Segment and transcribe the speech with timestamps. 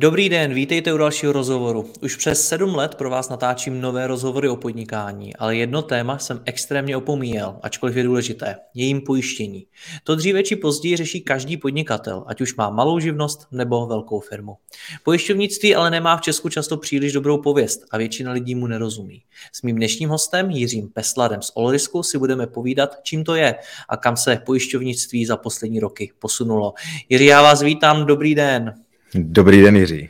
[0.00, 1.92] Dobrý den, vítejte u dalšího rozhovoru.
[2.02, 6.42] Už přes sedm let pro vás natáčím nové rozhovory o podnikání, ale jedno téma jsem
[6.44, 9.66] extrémně opomíjel, ačkoliv je důležité, jejím pojištění.
[10.04, 14.56] To dříve či později řeší každý podnikatel, ať už má malou živnost nebo velkou firmu.
[15.04, 19.22] Pojišťovnictví ale nemá v Česku často příliš dobrou pověst a většina lidí mu nerozumí.
[19.52, 23.54] S mým dnešním hostem Jiřím Pesladem z Olrisku si budeme povídat, čím to je
[23.88, 26.74] a kam se pojišťovnictví za poslední roky posunulo.
[27.08, 28.74] Jiří, já vás vítám, dobrý den.
[29.14, 30.08] Dobrý den, Jiří.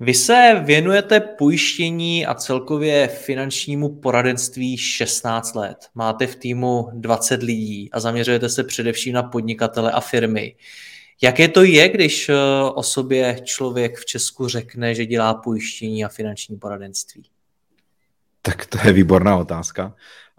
[0.00, 5.76] Vy se věnujete pojištění a celkově finančnímu poradenství 16 let.
[5.94, 10.56] Máte v týmu 20 lidí a zaměřujete se především na podnikatele a firmy.
[11.22, 12.34] Jaké to je, když eh,
[12.74, 17.22] o sobě člověk v Česku řekne, že dělá pojištění a finanční poradenství?
[18.42, 19.94] Tak to je výborná otázka.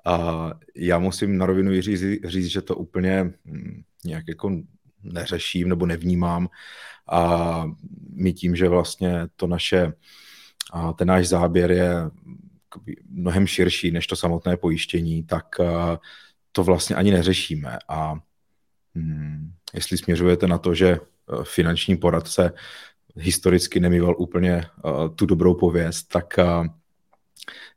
[0.06, 4.62] A já musím na rovinu říct, říct, že to úplně hm, nějak jako
[5.04, 6.50] neřeším nebo nevnímám.
[7.12, 7.64] A
[8.10, 9.94] my tím, že vlastně to naše,
[10.98, 11.94] ten náš záběr je
[13.10, 15.46] mnohem širší než to samotné pojištění, tak
[16.52, 17.78] to vlastně ani neřešíme.
[17.90, 18.16] A
[18.96, 21.00] hm, jestli směřujete na to, že e,
[21.44, 22.54] finanční poradce
[23.16, 24.66] historicky nemýval úplně
[25.16, 26.34] tu dobrou pověst, tak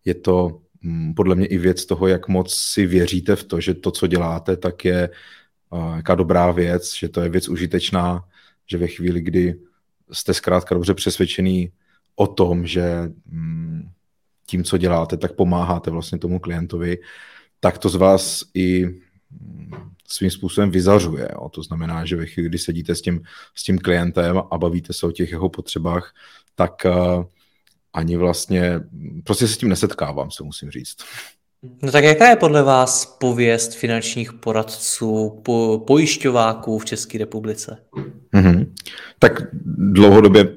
[0.05, 3.75] je to hm, podle mě i věc toho, jak moc si věříte v to, že
[3.75, 5.11] to, co děláte, tak je
[5.97, 8.25] jaká dobrá věc, že to je věc užitečná,
[8.67, 9.59] že ve chvíli, kdy
[10.13, 11.73] jste zkrátka dobře přesvědčený
[12.17, 13.89] o tom, že mm,
[14.47, 16.99] tím, co děláte, tak pomáháte vlastně tomu klientovi,
[17.61, 19.71] tak to z vás i mm,
[20.09, 21.29] svým způsobem vyzařuje.
[21.33, 21.49] Jo.
[21.49, 23.21] To znamená, že ve chvíli, kdy sedíte s tím,
[23.55, 26.15] s tím klientem a bavíte se o těch jeho potřebách,
[26.55, 27.25] tak uh,
[27.93, 28.81] ani vlastně,
[29.25, 30.97] prostě se s tím nesetkávám, se musím říct.
[31.83, 37.85] No tak jaká je podle vás pověst finančních poradců, po, pojišťováků v České republice?
[38.35, 38.73] Mm-hmm.
[39.19, 39.33] Tak
[39.93, 40.49] dlouhodobě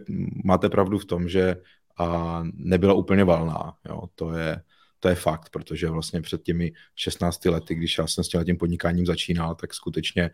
[0.44, 1.56] máte pravdu v tom, že
[2.00, 3.74] a nebyla úplně valná.
[3.90, 4.02] Jo.
[4.16, 4.62] To, je,
[5.00, 9.06] to je fakt, protože vlastně před těmi 16 lety, když já jsem s tím podnikáním
[9.06, 10.31] začínal, tak skutečně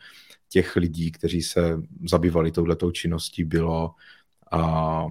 [0.49, 3.91] těch lidí, kteří se zabývali touhletou činností, bylo,
[4.51, 5.05] a,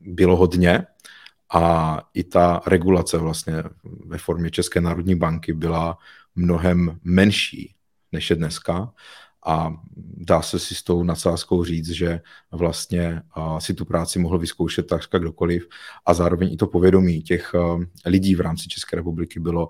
[0.00, 0.86] bylo hodně
[1.52, 3.54] a i ta regulace vlastně
[4.06, 5.98] ve formě České národní banky byla
[6.34, 7.74] mnohem menší
[8.12, 8.92] než je dneska
[9.46, 9.74] a
[10.16, 12.20] dá se si s tou nadsázkou říct, že
[12.52, 13.22] vlastně
[13.58, 15.68] si tu práci mohl vyzkoušet takřka kdokoliv
[16.06, 17.52] a zároveň i to povědomí těch
[18.06, 19.68] lidí v rámci České republiky bylo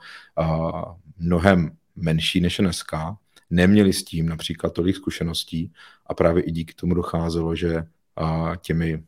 [1.18, 3.16] mnohem menší než je dneska.
[3.50, 5.72] Neměli s tím například tolik zkušeností
[6.06, 7.84] a právě i díky tomu docházelo, že
[8.60, 9.04] těmi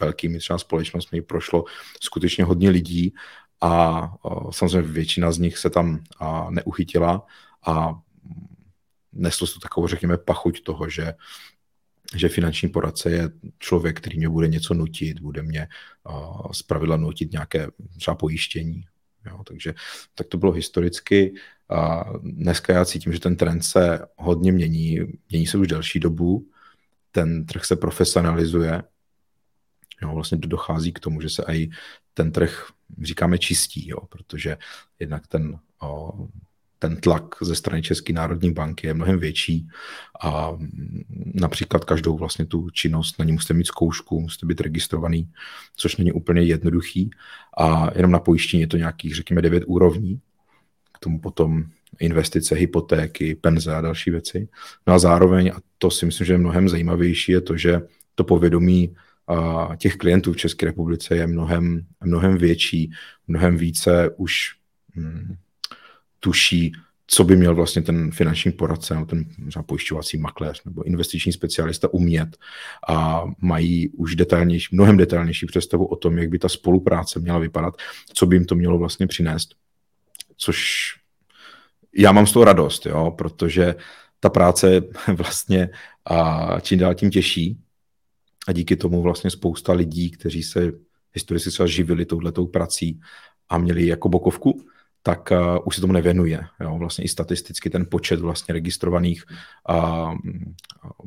[0.00, 1.64] velkými třeba společnostmi prošlo
[2.00, 3.14] skutečně hodně lidí
[3.60, 4.02] a
[4.50, 6.04] samozřejmě většina z nich se tam
[6.50, 7.26] neuchytila
[7.66, 8.00] a
[9.12, 11.14] neslo se to takovou, řekněme, pachuť toho, že
[12.14, 15.68] že finanční poradce je člověk, který mě bude něco nutit, bude mě
[16.08, 17.66] uh, zpravidla nutit nějaké
[17.98, 18.84] třeba pojištění.
[19.26, 19.74] Jo, takže
[20.14, 21.34] tak to bylo historicky.
[21.68, 24.98] A dneska já cítím, že ten trend se hodně mění.
[25.30, 26.46] Mění se už delší dobu.
[27.10, 28.82] Ten trh se profesionalizuje
[30.02, 31.70] Jo, vlastně dochází k tomu, že se i
[32.14, 32.66] ten trh,
[33.02, 34.56] říkáme, čistí, jo, protože
[34.98, 36.12] jednak ten, o,
[36.78, 39.68] ten tlak ze strany České národní banky je mnohem větší
[40.22, 40.58] a
[41.34, 45.32] například každou vlastně tu činnost, na ní musíte mít zkoušku, musíte být registrovaný,
[45.76, 47.10] což není úplně jednoduchý
[47.58, 50.20] a jenom na pojištění je to nějakých, řekněme, devět úrovní,
[50.92, 51.64] k tomu potom
[52.00, 54.48] investice, hypotéky, penze a další věci.
[54.86, 57.80] No a zároveň, a to si myslím, že je mnohem zajímavější, je to, že
[58.14, 58.96] to povědomí
[59.76, 62.90] těch klientů v České republice je mnohem, mnohem větší,
[63.26, 64.54] mnohem více už
[64.96, 65.36] hm,
[66.20, 66.72] tuší,
[67.06, 69.24] co by měl vlastně ten finanční poradce, nebo ten
[69.66, 72.36] pojišťovací makléř nebo investiční specialista umět
[72.88, 77.74] a mají už detailnější, mnohem detailnější představu o tom, jak by ta spolupráce měla vypadat,
[78.14, 79.54] co by jim to mělo vlastně přinést.
[80.36, 80.58] Což
[81.94, 83.74] já mám z toho radost, jo, protože
[84.20, 84.80] ta práce
[85.16, 85.68] vlastně
[86.04, 87.58] a čím dál tím těžší,
[88.48, 90.72] a díky tomu vlastně spousta lidí, kteří se
[91.12, 93.00] historicky třeba živili touhletou prací
[93.48, 94.60] a měli jako bokovku,
[95.02, 96.40] tak uh, už se tomu nevěnuje.
[96.60, 96.78] Jo?
[96.78, 99.24] Vlastně i statisticky ten počet vlastně registrovaných
[99.70, 100.14] uh,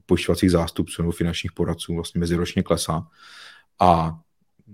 [0.06, 3.08] pojišťovacích zástupců nebo finančních poradců vlastně meziročně klesá.
[3.80, 4.20] A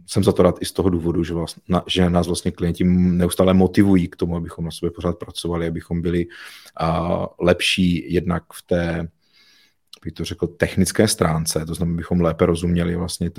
[0.07, 2.83] jsem za to rád i z toho důvodu, že, vlastně, na, že nás vlastně klienti
[2.83, 8.61] neustále motivují k tomu, abychom na sobě pořád pracovali, abychom byli uh, lepší jednak v
[8.65, 9.07] té,
[10.03, 13.31] bych to řekl, technické stránce, to znamená, bychom lépe rozuměli vlastně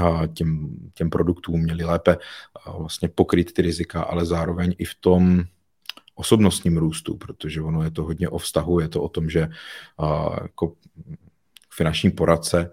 [0.00, 2.16] uh, těm, těm produktům, měli lépe
[2.78, 5.44] vlastně pokryt ty rizika, ale zároveň i v tom
[6.14, 9.48] osobnostním růstu, protože ono je to hodně o vztahu, je to o tom, že
[10.42, 10.72] jako
[11.70, 12.70] finanční poradce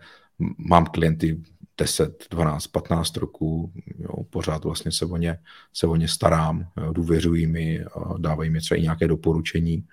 [0.58, 1.42] mám klienty
[1.78, 5.38] 10, 12, 15 roků, jo, pořád vlastně se o ně,
[5.74, 7.86] se o ně starám, jo, důvěřují mi,
[8.18, 9.86] dávají mi třeba i nějaké doporučení.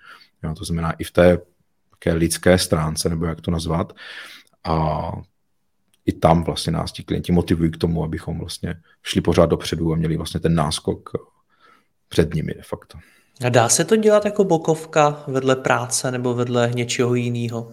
[0.43, 1.37] Jo, to znamená i v té
[1.99, 3.93] také lidské stránce, nebo jak to nazvat.
[4.63, 5.11] A
[6.05, 9.95] i tam vlastně nás ti klienti motivují k tomu, abychom vlastně šli pořád dopředu a
[9.95, 11.09] měli vlastně ten náskok
[12.09, 12.97] před nimi de facto.
[13.45, 17.71] A dá se to dělat jako bokovka vedle práce nebo vedle něčeho jiného?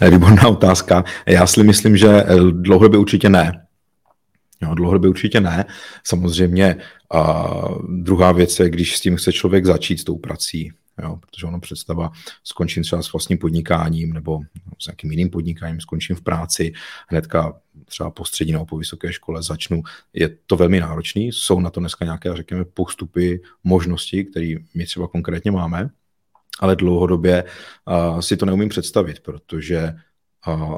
[0.10, 1.04] Výborná otázka.
[1.26, 3.66] Já si myslím, že eh, dlouhodobě určitě ne.
[4.62, 5.64] Jo, dlouhodobě určitě ne.
[6.04, 6.76] Samozřejmě
[7.14, 7.48] a
[7.88, 10.72] druhá věc je, když s tím chce člověk začít s tou prací,
[11.02, 12.12] jo, protože ono představa
[12.44, 14.40] skončím třeba s vlastním podnikáním nebo
[14.78, 16.72] s nějakým jiným podnikáním, skončím v práci,
[17.08, 19.82] hnedka třeba po střední nebo po vysoké škole začnu.
[20.12, 25.08] Je to velmi náročný, jsou na to dneska nějaké, řekněme, postupy, možnosti, které my třeba
[25.08, 25.90] konkrétně máme,
[26.60, 29.94] ale dlouhodobě uh, si to neumím představit, protože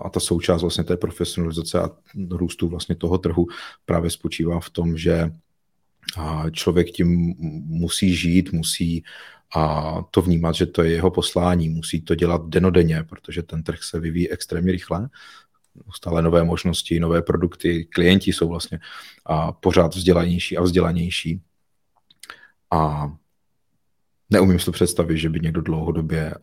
[0.04, 1.90] a ta součást vlastně té profesionalizace a
[2.30, 3.46] růstu vlastně toho trhu
[3.84, 5.30] právě spočívá v tom, že
[6.52, 7.34] člověk tím
[7.66, 9.04] musí žít, musí
[9.56, 13.82] a to vnímat, že to je jeho poslání, musí to dělat denodenně, protože ten trh
[13.82, 15.08] se vyvíjí extrémně rychle,
[15.94, 18.80] stále nové možnosti, nové produkty, klienti jsou vlastně
[19.26, 21.40] a pořád vzdělanější a vzdělanější.
[22.70, 23.12] A
[24.30, 26.34] neumím si to představit, že by někdo dlouhodobě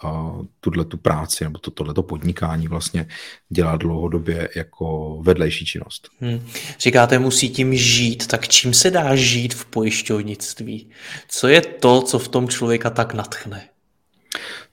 [0.60, 3.07] tuhle tu práci nebo to, tohleto podnikání vlastně
[3.50, 6.10] dělal dlouhodobě jako vedlejší činnost.
[6.19, 6.48] Hmm.
[6.80, 10.89] Říkáte, musí tím žít, tak čím se dá žít v pojišťovnictví?
[11.28, 13.68] Co je to, co v tom člověka tak natchne?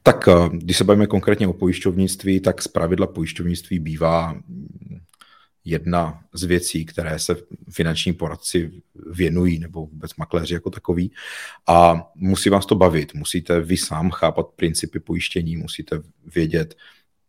[0.02, 4.36] Tak když se bavíme konkrétně o pojišťovnictví, tak z pravidla pojišťovnictví bývá
[5.68, 7.36] jedna z věcí, které se
[7.70, 11.12] finanční poradci věnují, nebo vůbec makléři jako takový.
[11.66, 16.00] A musí vás to bavit, musíte vy sám chápat principy pojištění, musíte
[16.34, 16.74] vědět,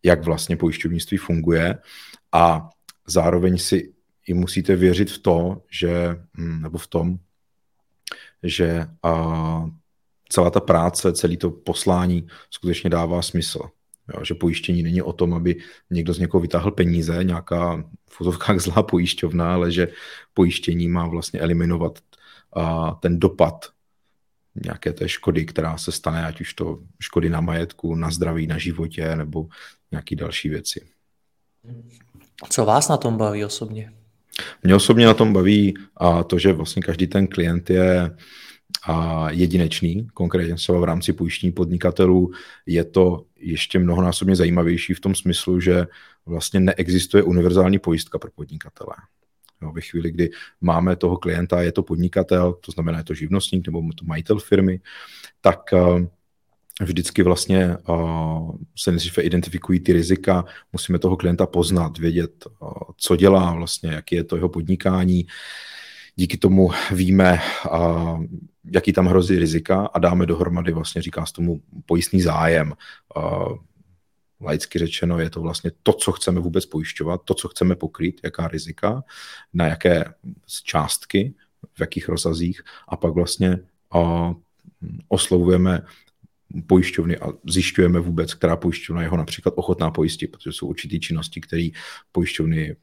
[0.04, 1.78] jak vlastně pojišťovnictví funguje
[2.32, 2.70] a
[3.08, 3.94] zároveň si
[4.28, 7.20] i musíte věřit v to, že, hm, nebo v tom,
[8.44, 9.66] že a,
[10.30, 13.60] celá ta práce, celý to poslání skutečně dává smysl.
[14.14, 15.56] Jo, že pojištění není o tom, aby
[15.90, 19.88] někdo z někoho vytáhl peníze, nějaká v zlá pojišťovna, ale že
[20.34, 22.00] pojištění má vlastně eliminovat
[22.54, 23.66] a, ten dopad
[24.64, 28.58] nějaké té škody, která se stane, ať už to škody na majetku, na zdraví, na
[28.58, 29.48] životě nebo
[29.92, 30.88] nějaké další věci.
[32.50, 33.94] Co vás na tom baví osobně?
[34.64, 38.16] Mě osobně na tom baví a to, že vlastně každý ten klient je
[38.84, 42.32] a jedinečný, konkrétně třeba v rámci pojištění podnikatelů,
[42.66, 45.88] je to ještě mnohonásobně zajímavější v tom smyslu, že
[46.26, 48.96] vlastně neexistuje univerzální pojistka pro podnikatele.
[49.62, 50.30] Jo, ve chvíli, kdy
[50.62, 54.80] máme toho klienta, je to podnikatel, to znamená, je to živnostník nebo to majitel firmy,
[55.42, 56.02] tak uh,
[56.82, 63.16] vždycky vlastně uh, se nejdříve identifikují ty rizika, musíme toho klienta poznat, vědět, uh, co
[63.16, 65.26] dělá vlastně, jaký je to jeho podnikání,
[66.20, 67.40] díky tomu víme,
[68.66, 72.74] jaký tam hrozí rizika a dáme dohromady, vlastně říká se tomu pojistný zájem.
[74.42, 78.48] Laicky řečeno je to vlastně to, co chceme vůbec pojišťovat, to, co chceme pokrýt, jaká
[78.48, 79.04] rizika,
[79.54, 80.14] na jaké
[80.64, 81.34] částky,
[81.74, 83.60] v jakých rozsazích a pak vlastně
[85.08, 85.82] oslovujeme
[86.68, 91.42] pojišťovny a zjišťujeme vůbec, která pojišťovna je ho například ochotná pojistit, protože jsou určité činnosti,
[91.42, 91.70] které
[92.12, 92.76] pojišťovny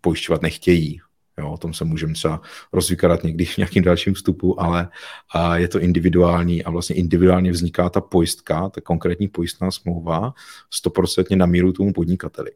[0.00, 1.00] pojišťovat nechtějí.
[1.38, 2.40] Jo, o tom se můžeme třeba
[2.72, 4.88] rozvykadat někdy v nějakým dalším vstupu, ale
[5.34, 10.34] a je to individuální a vlastně individuálně vzniká ta pojistka, ta konkrétní pojistná smlouva,
[10.70, 12.50] stoprocentně na míru tomu podnikateli.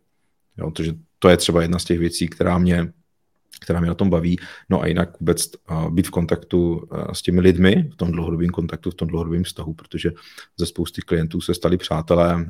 [0.58, 2.92] Jo, takže to je třeba jedna z těch věcí, která mě
[3.62, 4.38] která mě na tom baví.
[4.70, 5.50] No a jinak vůbec
[5.90, 10.12] být v kontaktu s těmi lidmi, v tom dlouhodobém kontaktu, v tom dlouhodobém vztahu, protože
[10.56, 12.46] ze spousty klientů se stali přátelé,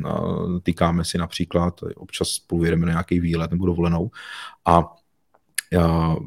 [0.62, 4.10] týkáme si například, občas spolu jedeme na nějaký výlet nebo dovolenou
[4.66, 4.84] a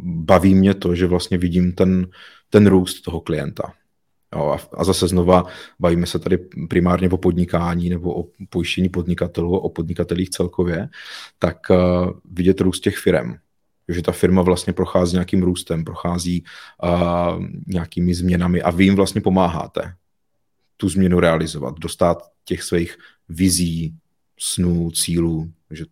[0.03, 2.07] baví mě to, že vlastně vidím ten,
[2.49, 3.73] ten růst toho klienta.
[4.35, 5.45] Jo, a zase znova
[5.79, 6.37] bavíme se tady
[6.69, 10.89] primárně o podnikání nebo o pojištění podnikatelů, o podnikatelích celkově,
[11.39, 11.77] tak uh,
[12.25, 13.35] vidět růst těch firm.
[13.89, 16.43] že ta firma vlastně prochází nějakým růstem, prochází
[16.83, 19.95] uh, nějakými změnami a vy jim vlastně pomáháte
[20.77, 22.97] tu změnu realizovat, dostat těch svých
[23.29, 23.95] vizí,
[24.39, 25.85] snů, cílů, že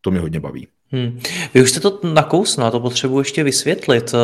[0.00, 0.68] to mě hodně baví.
[0.90, 1.20] Hmm.
[1.54, 4.14] Vy už jste to nakousno a to potřebuji ještě vysvětlit.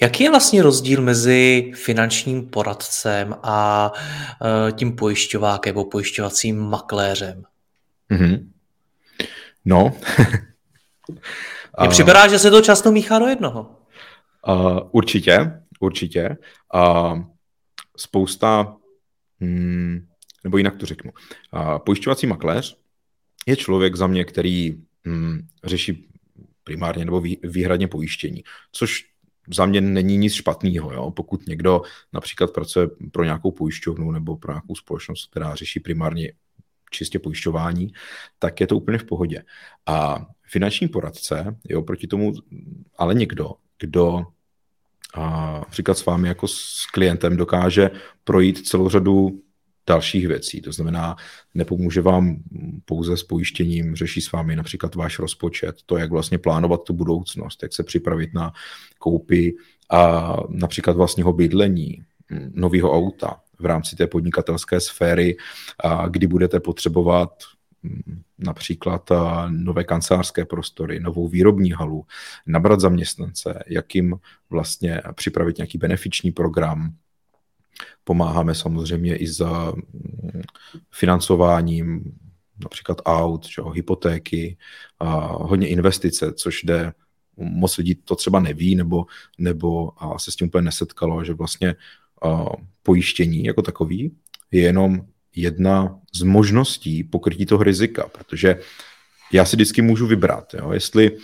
[0.00, 7.42] Jaký je vlastně rozdíl mezi finančním poradcem a uh, tím pojišťovákem nebo pojišťovacím makléřem?
[8.10, 8.46] Mm-hmm.
[9.64, 9.92] No.
[11.80, 13.76] Mně připadá, že se to často míchá do jednoho.
[14.48, 16.36] Uh, určitě, určitě.
[16.74, 17.20] Uh,
[17.96, 18.76] spousta,
[19.40, 20.06] hmm,
[20.44, 21.12] nebo jinak to řeknu.
[21.52, 22.76] Uh, pojišťovací makléř
[23.46, 24.87] je člověk za mě, který hmm,
[25.64, 26.08] řeší
[26.64, 29.04] primárně nebo vý, výhradně pojištění, což
[29.54, 31.10] za mě není nic špatného.
[31.10, 36.32] Pokud někdo například pracuje pro nějakou pojišťovnu nebo pro nějakou společnost, která řeší primárně
[36.90, 37.92] čistě pojišťování,
[38.38, 39.42] tak je to úplně v pohodě.
[39.86, 42.32] A finanční poradce je oproti tomu
[42.96, 43.50] ale někdo,
[43.80, 44.22] kdo
[45.14, 47.90] a například s vámi jako s klientem dokáže
[48.24, 49.42] projít celou řadu
[49.88, 50.60] dalších věcí.
[50.60, 51.16] To znamená,
[51.54, 52.36] nepomůže vám
[52.84, 57.62] pouze s pojištěním, řeší s vámi například váš rozpočet, to, jak vlastně plánovat tu budoucnost,
[57.62, 58.52] jak se připravit na
[58.98, 59.54] koupy
[59.90, 62.02] a například vlastního bydlení,
[62.50, 65.36] nového auta v rámci té podnikatelské sféry,
[65.84, 67.30] a kdy budete potřebovat
[68.38, 69.10] například
[69.48, 72.04] nové kancelářské prostory, novou výrobní halu,
[72.46, 74.16] nabrat zaměstnance, jak jim
[74.50, 76.94] vlastně připravit nějaký benefiční program,
[78.04, 80.42] Pomáháme samozřejmě i za mm,
[80.90, 82.12] financováním
[82.62, 84.56] například aut, čo, hypotéky,
[85.00, 86.92] a hodně investice, což jde,
[87.36, 89.06] moc lidí to třeba neví nebo,
[89.38, 91.74] nebo a se s tím úplně nesetkalo, že vlastně
[92.24, 92.44] a,
[92.82, 94.16] pojištění jako takový
[94.50, 95.00] je jenom
[95.36, 98.60] jedna z možností pokrytí toho rizika, protože
[99.32, 101.16] já si vždycky můžu vybrat, jo, jestli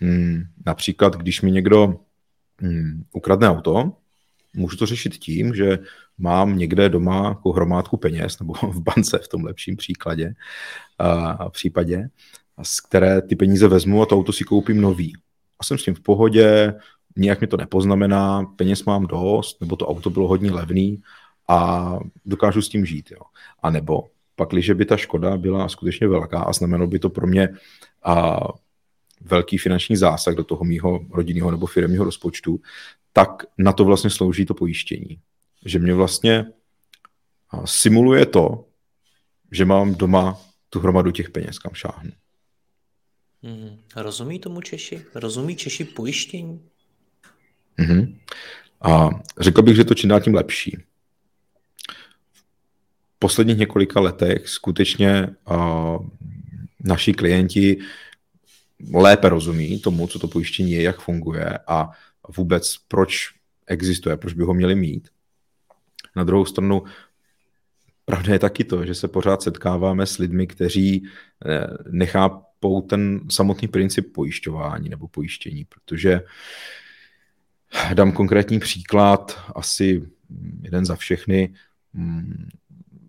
[0.00, 2.00] hm, například, když mi někdo
[2.62, 3.92] hm, ukradne auto,
[4.56, 5.78] můžu to řešit tím, že
[6.18, 10.34] mám někde doma jako hromádku peněz, nebo v bance v tom lepším příkladě,
[10.98, 12.08] a případě,
[12.62, 15.12] z které ty peníze vezmu a to auto si koupím nový.
[15.60, 16.74] A jsem s tím v pohodě,
[17.16, 21.02] nijak mi to nepoznamená, peněz mám dost, nebo to auto bylo hodně levný
[21.48, 23.10] a dokážu s tím žít.
[23.10, 23.20] Jo.
[23.62, 24.04] A nebo
[24.36, 27.48] pak, když by ta škoda byla skutečně velká a znamenalo by to pro mě
[28.04, 28.40] a
[29.20, 32.60] velký finanční zásah do toho mýho rodinného nebo firmního rozpočtu,
[33.12, 35.20] tak na to vlastně slouží to pojištění.
[35.66, 36.46] Že mě vlastně
[37.64, 38.64] simuluje to,
[39.52, 40.38] že mám doma
[40.70, 42.10] tu hromadu těch peněz, kam šáhnu.
[43.42, 43.78] Hmm.
[43.96, 45.04] Rozumí tomu Češi?
[45.14, 46.60] Rozumí Češi pojištění?
[47.78, 48.18] Hmm.
[48.80, 50.78] A řekl bych, že to čím dál tím lepší.
[53.16, 56.06] V posledních několika letech skutečně uh,
[56.84, 57.78] naši klienti
[58.94, 61.90] lépe rozumí tomu, co to pojištění je, jak funguje a
[62.36, 63.34] vůbec proč
[63.66, 65.08] existuje, proč by ho měli mít.
[66.16, 66.82] Na druhou stranu,
[68.04, 71.06] pravda je taky to, že se pořád setkáváme s lidmi, kteří
[71.46, 76.20] eh, nechápou ten samotný princip pojišťování nebo pojištění, protože
[77.94, 80.02] dám konkrétní příklad, asi
[80.62, 81.54] jeden za všechny.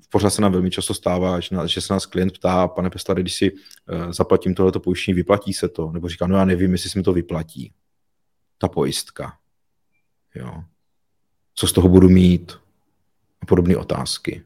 [0.10, 3.52] Pořád se nám velmi často stává, že se nás klient ptá, pane Pestlare, když si
[3.52, 5.92] eh, zaplatím tohleto pojištění, vyplatí se to?
[5.92, 7.74] Nebo říká, no já nevím, jestli se mi to vyplatí
[8.58, 9.38] ta pojistka.
[10.36, 10.64] Jo.
[11.54, 12.52] Co z toho budu mít?
[13.42, 14.44] A podobné otázky.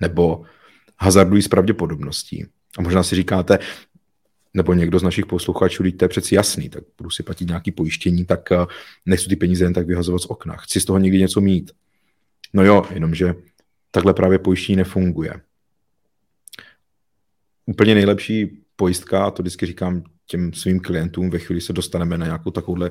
[0.00, 0.44] Nebo
[0.98, 2.46] hazardují s pravděpodobností.
[2.78, 3.58] A možná si říkáte,
[4.54, 8.24] nebo někdo z našich posluchačů, to je přeci jasný, tak budu si platit nějaké pojištění,
[8.24, 8.66] tak eh,
[9.06, 10.56] nechci ty peníze jen tak vyhazovat z okna.
[10.56, 11.70] Chci z toho někdy něco mít.
[12.52, 13.34] No jo, jenomže
[13.96, 15.40] takhle právě pojištění nefunguje.
[17.66, 22.26] Úplně nejlepší pojistka, a to vždycky říkám těm svým klientům ve chvíli se dostaneme na
[22.26, 22.90] nějakou takovouhle,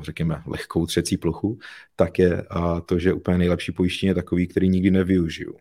[0.00, 1.58] řekněme, lehkou třecí plochu,
[1.96, 2.46] tak je
[2.86, 5.56] to, že úplně nejlepší pojištění je takový, který nikdy nevyužiju.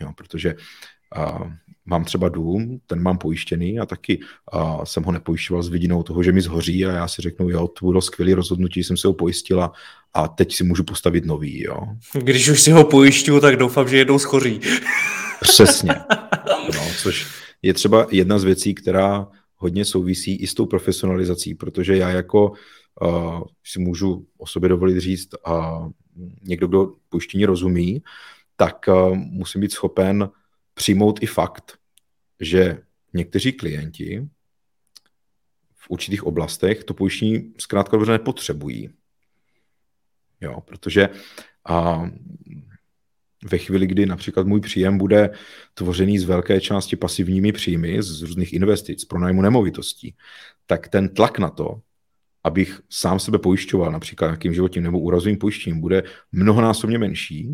[0.00, 0.54] Jo, protože
[1.16, 1.52] a,
[1.86, 4.20] mám třeba dům, ten mám pojištěný a taky
[4.52, 7.68] a, jsem ho nepojišťoval s vidinou toho, že mi zhoří a já si řeknu, jo,
[7.68, 9.72] to bylo skvělé rozhodnutí, jsem se ho pojistila
[10.14, 11.80] a teď si můžu postavit nový, jo.
[12.12, 14.60] Když už si ho pojišťuju, tak doufám, že jednou schoří.
[15.40, 15.94] Přesně.
[16.74, 17.26] No, což
[17.62, 22.52] je třeba jedna z věcí, která hodně souvisí i s tou profesionalizací, protože já jako
[23.02, 25.88] uh, si můžu o sobě dovolit říct, uh,
[26.42, 28.02] někdo, kdo pojištění rozumí,
[28.56, 30.30] tak uh, musím být schopen
[30.80, 31.78] přijmout i fakt,
[32.40, 32.78] že
[33.12, 34.28] někteří klienti
[35.74, 38.90] v určitých oblastech to pojištění zkrátka dobře nepotřebují.
[40.40, 41.08] Jo, protože
[41.70, 42.08] uh,
[43.44, 45.30] ve chvíli, kdy například můj příjem bude
[45.74, 50.14] tvořený z velké části pasivními příjmy z různých investic, pro nájmu nemovitostí,
[50.66, 51.80] tak ten tlak na to,
[52.44, 57.48] abych sám sebe pojišťoval například nějakým životním nebo úrazovým pojištěním, bude mnohonásobně menší,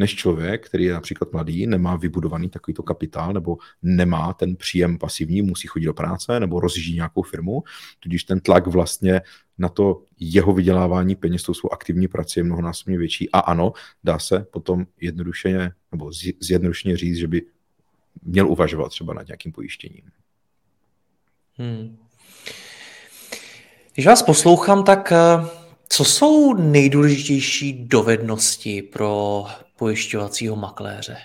[0.00, 5.42] než člověk, který je například mladý, nemá vybudovaný takovýto kapitál nebo nemá ten příjem pasivní,
[5.42, 7.62] musí chodit do práce nebo rozjíždí nějakou firmu,
[8.00, 9.20] tudíž ten tlak vlastně
[9.58, 13.30] na to jeho vydělávání peněz tou svou aktivní prací je mnohonásobně větší.
[13.30, 13.72] A ano,
[14.04, 17.42] dá se potom jednodušeně nebo zjednodušeně říct, že by
[18.22, 20.04] měl uvažovat třeba nad nějakým pojištěním.
[21.54, 21.96] Hmm.
[23.94, 25.16] Když vás poslouchám, tak eh,
[25.88, 29.44] co jsou nejdůležitější dovednosti pro
[29.80, 31.16] pojišťovacího makléře?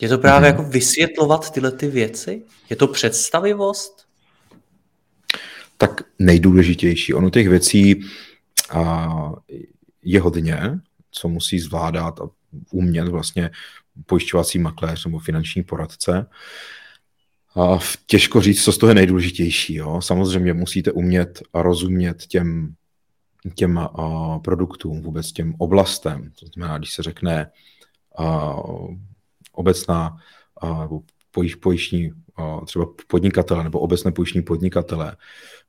[0.00, 0.58] Je to právě hmm.
[0.58, 2.42] jako vysvětlovat tyhle ty věci?
[2.70, 4.06] Je to představivost?
[5.76, 7.14] Tak nejdůležitější.
[7.14, 8.00] Ono těch věcí
[8.70, 9.32] a,
[10.02, 10.58] je hodně,
[11.10, 12.28] co musí zvládat a
[12.70, 13.50] umět vlastně
[14.06, 16.26] pojišťovací makléř nebo finanční poradce.
[17.56, 19.74] A těžko říct, co z toho je nejdůležitější.
[19.74, 20.00] Jo?
[20.02, 22.74] Samozřejmě musíte umět a rozumět těm,
[23.54, 26.30] těm uh, produktům, vůbec těm oblastem.
[26.40, 27.50] To znamená, když se řekne
[28.18, 28.94] uh,
[29.52, 30.16] obecná
[30.62, 30.98] uh,
[32.64, 35.16] třeba podnikatele nebo obecné pojištní podnikatele,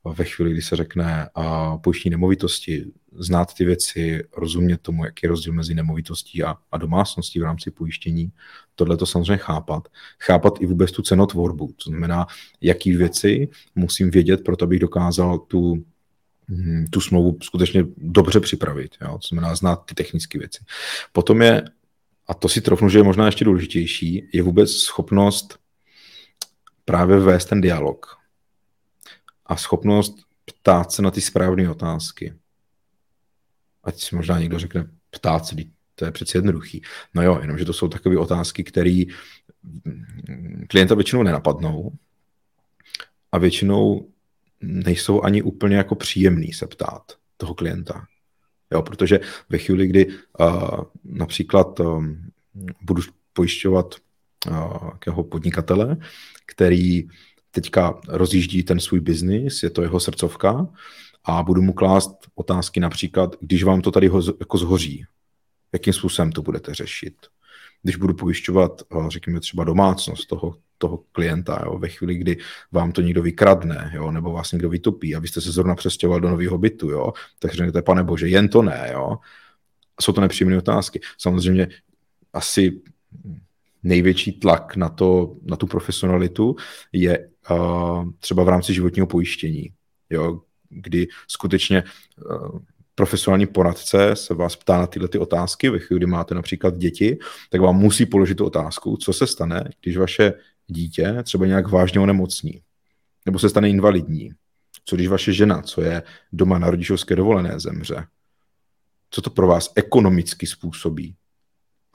[0.04, 5.28] ve chvíli, kdy se řekne a pojištní nemovitosti, znát ty věci, rozumět tomu, jaký je
[5.28, 8.32] rozdíl mezi nemovitostí a, a domácností v rámci pojištění,
[8.74, 9.88] tohle to samozřejmě chápat.
[10.20, 12.26] Chápat i vůbec tu cenotvorbu, to znamená,
[12.60, 15.84] jaký věci musím vědět, proto abych dokázal tu,
[16.90, 19.18] tu smlouvu skutečně dobře připravit, jo?
[19.18, 20.64] to znamená znát ty technické věci.
[21.12, 21.62] Potom je,
[22.26, 25.58] a to si trofnu, že je možná ještě důležitější, je vůbec schopnost
[26.84, 28.16] právě vést ten dialog
[29.46, 30.14] a schopnost
[30.44, 32.34] ptát se na ty správné otázky.
[33.84, 35.56] Ať si možná někdo řekne, ptát se,
[35.94, 36.82] to je přeci jednoduchý.
[37.14, 39.02] No jo, jenomže to jsou takové otázky, které
[40.68, 41.92] klienta většinou nenapadnou
[43.32, 44.08] a většinou
[44.60, 47.02] nejsou ani úplně jako příjemný se ptát
[47.36, 48.06] toho klienta.
[48.72, 52.30] Jo, protože ve chvíli, kdy uh, například um,
[52.82, 53.94] budu pojišťovat
[55.06, 55.96] uh, podnikatele,
[56.46, 57.08] který
[57.50, 60.68] teďka rozjíždí ten svůj biznis, je to jeho srdcovka
[61.24, 65.04] a budu mu klást otázky například, když vám to tady ho, jako zhoří,
[65.72, 67.14] jakým způsobem to budete řešit.
[67.82, 72.36] Když budu pojišťovat, eh, řekněme třeba domácnost toho, toho klienta, jo, ve chvíli, kdy
[72.72, 76.20] vám to někdo vykradne, jo, nebo vás někdo vytopí a vy jste se zrovna přestěhoval
[76.20, 79.16] do nového bytu, jo, tak řeknete, pane bože, jen to ne, jo.
[80.00, 81.00] Jsou to nepříjemné otázky.
[81.18, 81.68] Samozřejmě
[82.32, 82.80] asi
[83.82, 86.56] největší tlak na, to, na tu profesionalitu
[86.92, 89.72] je uh, třeba v rámci životního pojištění,
[90.10, 91.84] jo, kdy skutečně
[92.30, 92.58] uh,
[92.94, 97.18] profesionální poradce se vás ptá na tyhle ty otázky, ve chvíli, kdy máte například děti,
[97.50, 100.32] tak vám musí položit tu otázku, co se stane, když vaše
[100.68, 102.62] dítě třeba nějak vážně onemocní,
[103.26, 104.32] nebo se stane invalidní.
[104.84, 106.02] Co když vaše žena, co je
[106.32, 108.06] doma na rodičovské dovolené, zemře?
[109.10, 111.16] Co to pro vás ekonomicky způsobí?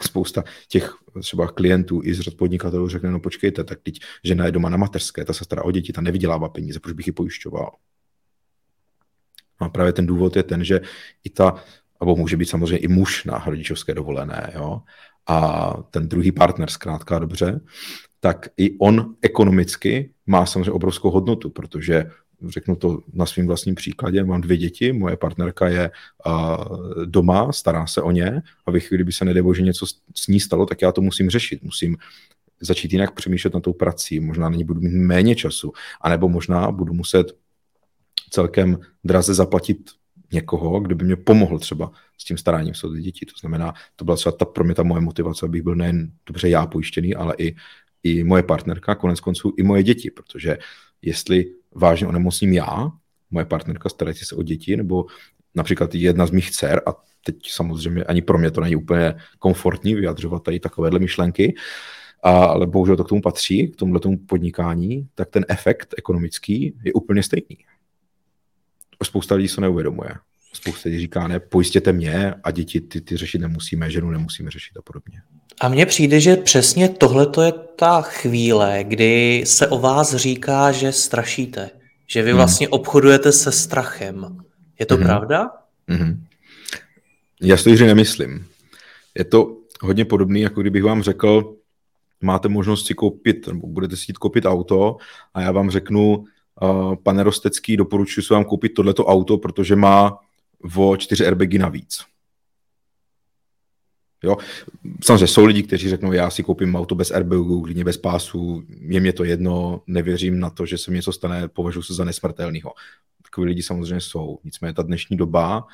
[0.04, 4.52] spousta těch třeba klientů i z řad podnikatelů řekne, no počkejte, tak teď žena je
[4.52, 7.72] doma na mateřské, ta se stará o děti, ta nevydělává peníze, proč bych ji pojišťoval?
[9.62, 10.82] No a právě ten důvod je ten, že
[11.24, 11.64] i ta,
[12.00, 14.82] nebo může být samozřejmě i muž na rodičovské dovolené, jo,
[15.28, 17.62] a ten druhý partner zkrátka dobře,
[18.20, 22.06] tak i on ekonomicky má samozřejmě obrovskou hodnotu, protože
[22.50, 25.92] řeknu to na svým vlastním příkladě, mám dvě děti, moje partnerka je
[26.26, 30.28] uh, doma, stará se o ně a ve chvíli, kdyby se nedej že něco s
[30.28, 31.98] ní stalo, tak já to musím řešit, musím
[32.62, 36.72] začít jinak přemýšlet na tou prací, možná na ní budu mít méně času, anebo možná
[36.72, 37.38] budu muset
[38.30, 39.78] celkem draze zaplatit
[40.34, 43.26] někoho, kdo by mě pomohl třeba s tím staráním se o děti.
[43.26, 46.50] To znamená, to byla třeba ta, pro mě ta moje motivace, abych byl nejen dobře
[46.50, 47.56] já pojištěný, ale i,
[48.04, 50.58] i moje partnerka, konec konců i moje děti, protože
[51.02, 52.92] jestli vážně onemocním já,
[53.32, 55.06] moje partnerka starající se o děti, nebo
[55.56, 56.94] například jedna z mých dcer, a
[57.26, 61.56] teď samozřejmě ani pro mě to není úplně komfortní vyjadřovat tady takovéhle myšlenky,
[62.24, 66.94] ale bohužel to k tomu patří, k tomuhle tomu podnikání, tak ten efekt ekonomický je
[66.94, 67.58] úplně stejný.
[69.04, 70.10] Spousta lidí se neuvědomuje.
[70.54, 74.78] Spousta lidí říká, ne, pojistěte mě a děti ty, ty řešit nemusíme, ženu nemusíme řešit
[74.78, 75.22] a podobně.
[75.62, 80.92] A mně přijde, že přesně tohle je ta chvíle, kdy se o vás říká, že
[80.92, 81.70] strašíte.
[82.08, 82.38] Že vy hmm.
[82.38, 82.74] vlastně hmm.
[82.74, 84.38] obchodujete se strachem.
[84.80, 85.04] Je to hmm.
[85.04, 85.52] pravda?
[85.88, 86.26] Hmm.
[87.42, 88.46] Já si to nemyslím.
[89.18, 91.56] Je to hodně podobný, jako kdybych vám řekl,
[92.22, 94.98] máte možnost si koupit, nebo budete si koupit auto
[95.34, 96.26] a já vám řeknu,
[97.04, 100.20] pane Rostecký, doporučuji si vám koupit tohleto auto, protože má
[100.76, 102.14] o čtyři airbagy navíc
[104.24, 104.38] Jo?
[105.04, 109.00] Samozřejmě jsou lidi, kteří řeknou, já si koupím auto bez airbagu, klidně bez pásu, je
[109.00, 112.74] mě to jedno, nevěřím na to, že se mi něco stane, považuji se za nesmrtelného.
[113.24, 114.40] Takový lidi samozřejmě jsou.
[114.44, 115.68] Nicméně ta dnešní doba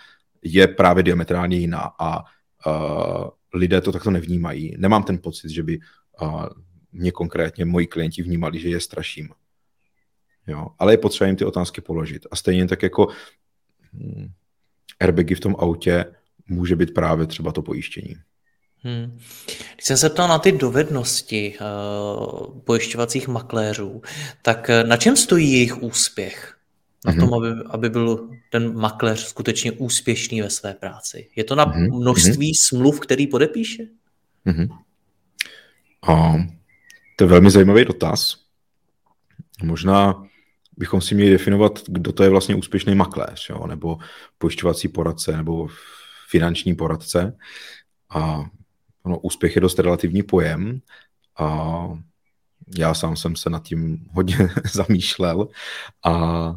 [0.44, 4.76] je právě diametrálně jiná a uh, lidé to takto nevnímají.
[4.78, 5.80] Nemám ten pocit, že by
[6.22, 6.46] uh,
[6.92, 9.30] mě konkrétně moji klienti vnímali, že je straším.
[10.50, 10.68] Jo?
[10.80, 12.28] Ale je potřeba jim ty otázky položit.
[12.32, 13.08] A stejně tak jako
[13.94, 14.28] hmm,
[15.00, 16.06] airbagy v tom autě
[16.48, 18.16] může být právě třeba to pojištění.
[18.84, 19.20] Hmm.
[19.46, 24.02] Když jsem se ptal na ty dovednosti uh, pojišťovacích makléřů,
[24.42, 26.56] tak eh, na čem stojí jejich úspěch?
[27.06, 27.20] Na mm-hmm.
[27.20, 31.30] tom, aby, aby byl ten makléř skutečně úspěšný ve své práci.
[31.36, 32.00] Je to na mm-hmm.
[32.00, 33.84] množství smluv, který podepíše?
[34.46, 34.68] Mm-hmm.
[36.08, 36.34] A
[37.16, 38.36] to je velmi zajímavý dotaz.
[39.64, 40.24] Možná
[40.80, 43.68] bychom si měli definovat, kdo to je vlastně úspěšný makléř, jo?
[43.68, 43.98] nebo
[44.38, 45.68] pojišťovací poradce, nebo
[46.30, 47.38] finanční poradce.
[48.10, 48.46] A
[49.04, 50.82] ono, úspěch je dost relativní pojem
[51.38, 51.88] a
[52.78, 54.38] já sám jsem se nad tím hodně
[54.74, 55.48] zamýšlel
[56.06, 56.56] a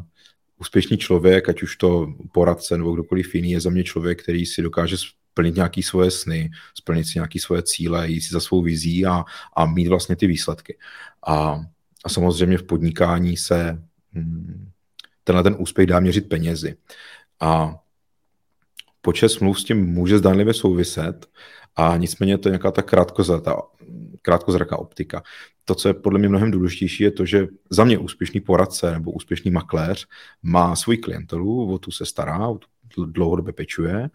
[0.59, 4.61] úspěšný člověk, ať už to poradce nebo kdokoliv jiný, je za mě člověk, který si
[4.61, 9.05] dokáže splnit nějaké svoje sny, splnit si nějaké svoje cíle, jít si za svou vizí
[9.05, 9.23] a,
[9.55, 10.77] a mít vlastně ty výsledky.
[11.27, 11.61] A,
[12.05, 13.83] a samozřejmě v podnikání se
[15.23, 16.75] tenhle ten úspěch dá měřit penězi.
[17.39, 17.75] A
[19.01, 21.25] počet smluv s tím může zdánlivě souviset,
[21.75, 23.61] a nicméně to je nějaká ta krátkozratá,
[24.21, 25.23] krátkozraká optika.
[25.65, 29.11] To, co je podle mě mnohem důležitější, je to, že za mě úspěšný poradce nebo
[29.11, 30.07] úspěšný makléř
[30.43, 34.09] má svoji klientelu, o tu se stará, o tu dlouhodobě pečuje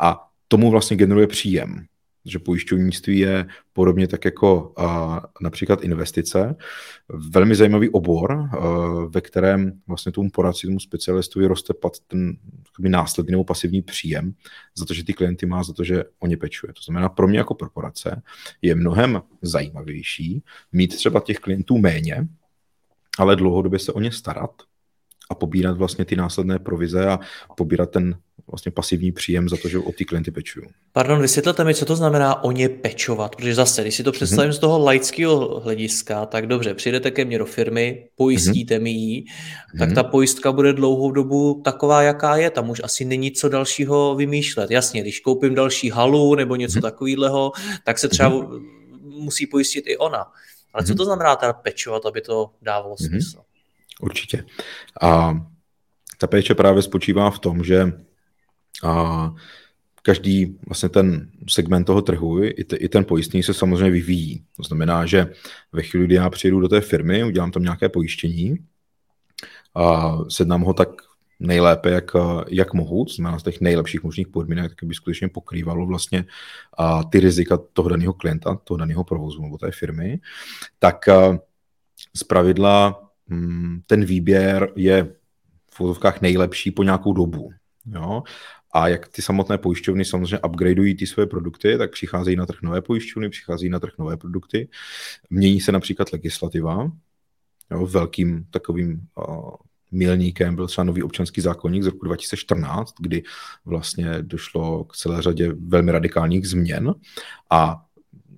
[0.00, 1.86] a tomu vlastně generuje příjem
[2.24, 6.56] že pojišťovnictví je podobně tak jako a, například investice.
[7.08, 8.48] Velmi zajímavý obor, a,
[9.08, 12.36] ve kterém vlastně tomu poradci, tomu specialistovi roste pat ten
[12.78, 14.34] následný nebo pasivní příjem
[14.74, 16.72] za to, že ty klienty má, za to, že o ně pečuje.
[16.72, 18.22] To znamená, pro mě jako pro poradce
[18.62, 22.28] je mnohem zajímavější mít třeba těch klientů méně,
[23.18, 24.50] ale dlouhodobě se o ně starat
[25.30, 27.18] a pobírat vlastně ty následné provize a
[27.56, 28.14] pobírat ten
[28.50, 30.66] vlastně pasivní příjem za to, že o ty klienty pečuju.
[30.92, 34.50] Pardon, vysvětlete mi, co to znamená o ně pečovat, protože zase, když si to představím
[34.50, 34.56] mm-hmm.
[34.56, 38.82] z toho laického hlediska, tak dobře, přijdete ke mně do firmy, pojistíte mm-hmm.
[38.82, 39.24] mi ji,
[39.78, 39.94] tak mm-hmm.
[39.94, 44.70] ta pojistka bude dlouhou dobu taková, jaká je, tam už asi není co dalšího vymýšlet.
[44.70, 46.82] Jasně, když koupím další halu nebo něco mm-hmm.
[46.82, 47.52] takového,
[47.84, 48.62] tak se třeba mm-hmm.
[49.02, 50.26] musí pojistit i ona.
[50.74, 53.40] Ale co to znamená teda pečovat, aby to dávalo mm-hmm.
[54.00, 54.44] Určitě.
[55.02, 55.40] A
[56.18, 57.92] ta péče právě spočívá v tom, že
[58.84, 59.34] a
[60.02, 64.44] každý vlastně ten segment toho trhu, i, te, i ten pojistný se samozřejmě vyvíjí.
[64.56, 65.32] To znamená, že
[65.72, 68.56] ve chvíli, kdy já přijdu do té firmy, udělám tam nějaké pojištění,
[69.74, 70.88] a sednám ho tak
[71.40, 72.10] nejlépe, jak,
[72.48, 76.24] jak mohu, to znamená z těch nejlepších možných podmínek, tak by skutečně pokrývalo vlastně
[76.78, 80.20] a, ty rizika toho daného klienta, toho daného provozu nebo té firmy,
[80.78, 80.96] tak
[82.16, 83.07] z pravidla
[83.86, 85.04] ten výběr je
[85.70, 87.50] v fotovkách nejlepší po nějakou dobu.
[87.86, 88.22] Jo?
[88.72, 92.82] A jak ty samotné pojišťovny samozřejmě upgradeují ty své produkty, tak přicházejí na trh nové
[92.82, 94.68] pojišťovny, přicházejí na trh nové produkty.
[95.30, 96.90] Mění se například legislativa.
[97.70, 97.86] Jo?
[97.86, 99.50] Velkým takovým uh,
[99.90, 103.22] milníkem byl třeba nový občanský zákonník z roku 2014, kdy
[103.64, 106.94] vlastně došlo k celé řadě velmi radikálních změn
[107.50, 107.84] a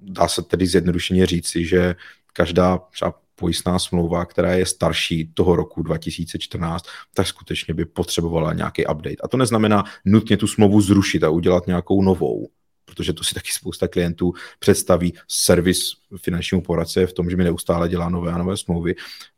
[0.03, 1.95] dá se tedy zjednodušeně říci, že
[2.33, 8.87] každá třeba pojistná smlouva, která je starší toho roku 2014, tak skutečně by potřebovala nějaký
[8.87, 9.17] update.
[9.25, 12.49] A to neznamená nutně tu smlouvu zrušit a udělat nějakou novou,
[12.85, 15.15] protože to si taky spousta klientů představí.
[15.29, 15.81] Servis
[16.17, 18.95] finančnímu poradce v tom, že mi neustále dělá nové a nové smlouvy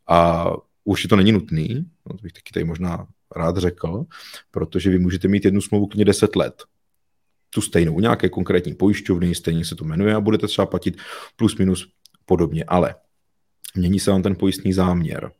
[0.07, 0.49] a
[0.83, 4.03] už to není nutný, no to bych taky tady možná rád řekl,
[4.51, 6.63] protože vy můžete mít jednu smlouvu klidně 10 let,
[7.49, 10.97] tu stejnou, nějaké konkrétní pojišťovny, stejně se to jmenuje a budete třeba platit
[11.35, 11.87] plus minus
[12.25, 12.95] podobně, ale
[13.75, 15.31] mění se vám ten pojistný záměr,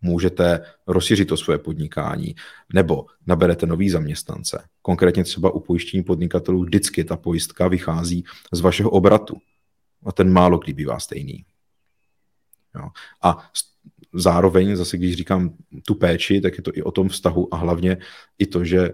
[0.00, 2.34] můžete rozšířit to svoje podnikání,
[2.74, 4.64] nebo naberete nový zaměstnance.
[4.82, 9.36] Konkrétně třeba u pojištění podnikatelů vždycky ta pojistka vychází z vašeho obratu.
[10.06, 11.44] A ten málo kdy bývá stejný.
[12.74, 12.88] Jo.
[13.22, 13.50] A
[14.14, 15.54] zároveň, zase když říkám
[15.86, 17.96] tu péči, tak je to i o tom vztahu a hlavně
[18.38, 18.90] i to, že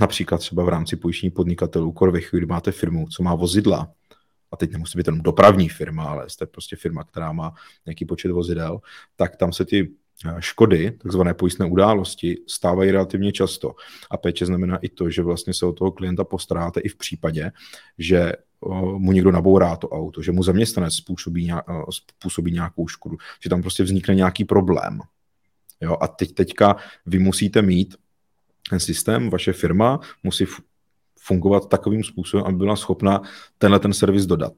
[0.00, 3.92] například třeba v rámci pojištění podnikatelů, ve chvíli, máte firmu, co má vozidla,
[4.52, 7.54] a teď nemusí být jenom dopravní firma, ale jste prostě firma, která má
[7.86, 8.80] nějaký počet vozidel,
[9.16, 9.90] tak tam se ty
[10.26, 13.74] eh, škody, takzvané pojistné události, stávají relativně často.
[14.10, 17.52] A péče znamená i to, že vlastně se o toho klienta postaráte i v případě,
[17.98, 18.32] že
[18.96, 23.62] mu někdo nabourá to auto, že mu zaměstnanec způsobí, eh, způsobí nějakou škodu, že tam
[23.62, 25.00] prostě vznikne nějaký problém.
[25.80, 27.96] Jo, a teď teďka vy musíte mít
[28.70, 30.46] ten systém, vaše firma musí
[31.26, 33.22] fungovat takovým způsobem, aby byla schopna
[33.58, 34.52] tenhle ten servis dodat.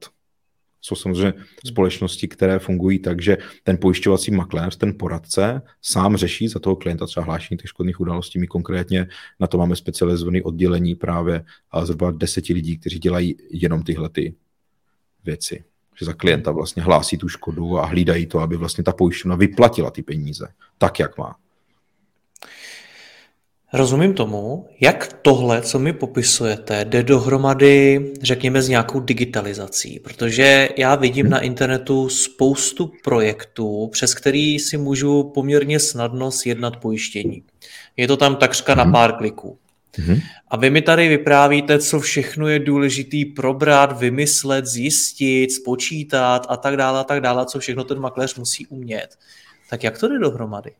[0.81, 1.33] Jsou samozřejmě
[1.67, 7.07] společnosti, které fungují tak, že ten pojišťovací makléř, ten poradce, sám řeší za toho klienta
[7.07, 8.39] třeba hlášení těch škodných událostí.
[8.39, 9.09] My konkrétně
[9.41, 14.35] na to máme specializované oddělení právě a zhruba deseti lidí, kteří dělají jenom tyhle ty
[15.25, 15.65] věci.
[15.99, 19.91] Že za klienta vlastně hlásí tu škodu a hlídají to, aby vlastně ta pojišťovna vyplatila
[19.91, 21.37] ty peníze tak, jak má.
[23.73, 30.95] Rozumím tomu, jak tohle, co mi popisujete, jde dohromady, řekněme, s nějakou digitalizací, protože já
[30.95, 37.43] vidím na internetu spoustu projektů, přes který si můžu poměrně snadno sjednat pojištění.
[37.97, 39.59] Je to tam takřka na pár kliků.
[39.97, 40.19] Hmm.
[40.49, 46.77] A vy mi tady vyprávíte, co všechno je důležitý probrat, vymyslet, zjistit, spočítat a tak
[46.77, 49.09] dále, a tak dále, co všechno ten makléř musí umět.
[49.71, 50.71] Tak jak to jde dohromady?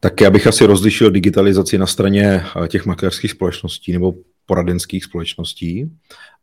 [0.00, 4.14] Tak já bych asi rozlišil digitalizaci na straně eh, těch makléřských společností nebo
[4.46, 5.90] poradenských společností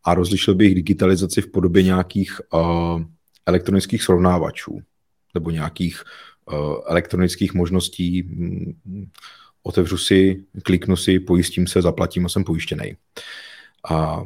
[0.04, 3.02] a rozlišil bych digitalizaci v podobě nějakých uh,
[3.46, 4.80] elektronických srovnávačů
[5.34, 6.04] nebo nějakých
[6.52, 8.24] uh, elektronických možností.
[8.24, 9.10] Mm,
[9.63, 12.96] otevřu si, kliknu si, pojistím se, zaplatím a jsem pojištěný.
[13.89, 14.24] A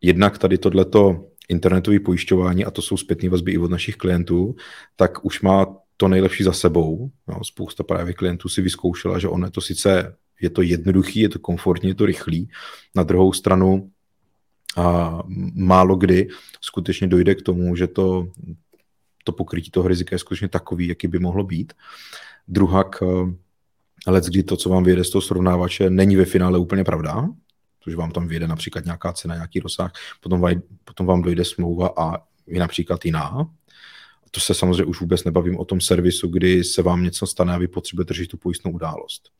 [0.00, 4.56] jednak tady tohleto internetové pojišťování, a to jsou zpětné vazby i od našich klientů,
[4.96, 7.10] tak už má to nejlepší za sebou.
[7.28, 11.38] No, spousta právě klientů si vyzkoušela, že ono to sice je to jednoduchý, je to
[11.38, 12.50] komfortní, je to rychlý.
[12.94, 13.90] Na druhou stranu
[14.76, 15.18] a
[15.54, 16.28] málo kdy
[16.60, 18.28] skutečně dojde k tomu, že to,
[19.24, 21.72] to pokrytí toho rizika je skutečně takový, jaký by mohlo být.
[22.48, 23.02] Druhak,
[24.06, 27.28] ale kdy to, co vám vyjede z toho srovnávače, není ve finále úplně pravda,
[27.80, 31.90] což vám tam vyjede například nějaká cena, nějaký rozsah, potom vám, potom vám dojde smlouva
[31.96, 33.50] a je například jiná,
[34.36, 37.58] to se samozřejmě už vůbec nebavím o tom servisu, kdy se vám něco stane a
[37.58, 39.30] vy potřebujete řešit tu pojistnou událost.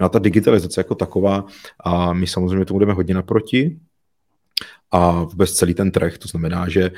[0.00, 1.44] No a ta digitalizace jako taková,
[1.80, 3.80] a my samozřejmě tomu jdeme hodně naproti,
[4.90, 6.90] a vůbec celý ten trh, to znamená, že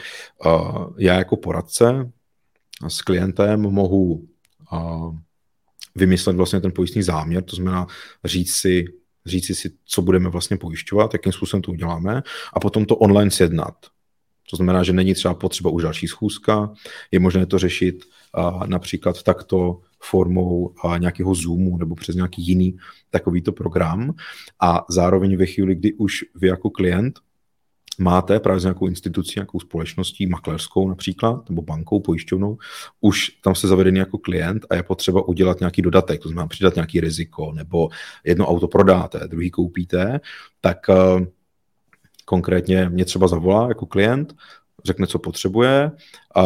[0.98, 2.12] já jako poradce
[2.88, 4.29] s klientem mohu
[5.94, 7.87] vymyslet vlastně ten pojistný záměr, to znamená
[8.24, 8.85] říct si,
[9.27, 12.22] říct si, co budeme vlastně pojišťovat, jakým způsobem to uděláme
[12.53, 13.74] a potom to online sjednat.
[14.50, 16.72] To znamená, že není třeba potřeba už další schůzka,
[17.11, 22.76] je možné to řešit a, například takto formou a, nějakého Zoomu nebo přes nějaký jiný
[23.11, 24.14] takovýto program.
[24.61, 27.20] A zároveň ve chvíli, kdy už vy jako klient
[27.98, 32.58] máte právě s nějakou institucí, nějakou společností, makléřskou například, nebo bankou, pojišťovnou,
[33.00, 36.74] už tam se zavedený jako klient a je potřeba udělat nějaký dodatek, to znamená přidat
[36.74, 37.88] nějaký riziko, nebo
[38.24, 40.20] jedno auto prodáte, druhý koupíte,
[40.61, 40.78] tak
[42.28, 44.34] konkrétně mě třeba zavolá jako klient,
[44.84, 45.90] řekne, co potřebuje
[46.34, 46.44] a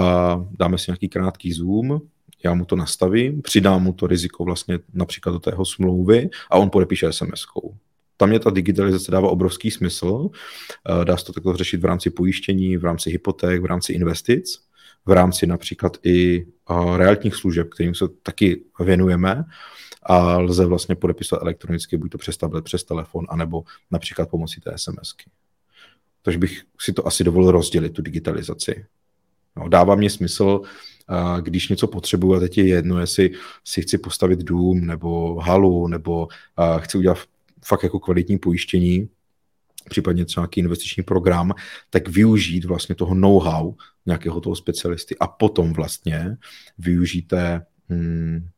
[0.58, 2.00] dáme si nějaký krátký zoom,
[2.44, 6.70] já mu to nastavím, přidám mu to riziko vlastně například do tého smlouvy a on
[6.70, 7.74] podepíše SMS-kou.
[8.16, 10.28] Tam mě ta digitalizace dává obrovský smysl.
[10.30, 14.58] Eh, dá se to takhle řešit v rámci pojištění, v rámci hypoték, v rámci investic,
[15.06, 19.44] v rámci například i eh, realitních služeb, kterým se taky věnujeme
[20.02, 24.72] a lze vlastně podepisovat elektronicky, buď to přes tablet, přes telefon, anebo například pomocí té
[24.76, 25.30] SMSky.
[26.22, 28.84] Takže bych si to asi dovolil rozdělit, tu digitalizaci.
[29.56, 30.60] No, dává mě smysl,
[31.40, 33.30] když něco potřebuji a teď je jedno, jestli
[33.64, 36.28] si chci postavit dům nebo halu, nebo
[36.78, 37.18] chci udělat
[37.64, 39.08] fakt jako kvalitní pojištění,
[39.90, 41.52] případně třeba nějaký investiční program,
[41.90, 43.74] tak využít vlastně toho know-how
[44.06, 46.36] nějakého toho specialisty a potom vlastně
[46.78, 48.48] využijte hmm,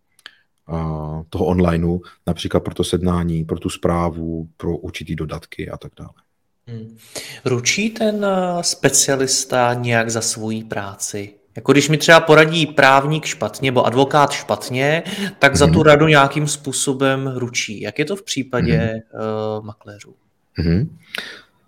[1.29, 6.24] toho onlineu, například pro to sednání, pro tu zprávu, pro určitý dodatky a tak dále.
[6.67, 6.97] Hmm.
[7.45, 11.35] Ručí ten eh, specialista nějak za svoji práci?
[11.57, 15.03] Jako když mi třeba poradí právník špatně nebo advokát špatně,
[15.39, 15.83] tak za tu hmm.
[15.83, 17.81] radu nějakým způsobem ručí.
[17.81, 19.23] Jak je to v případě hmm.
[19.59, 20.15] uh, makléřů?
[20.53, 20.99] Hmm.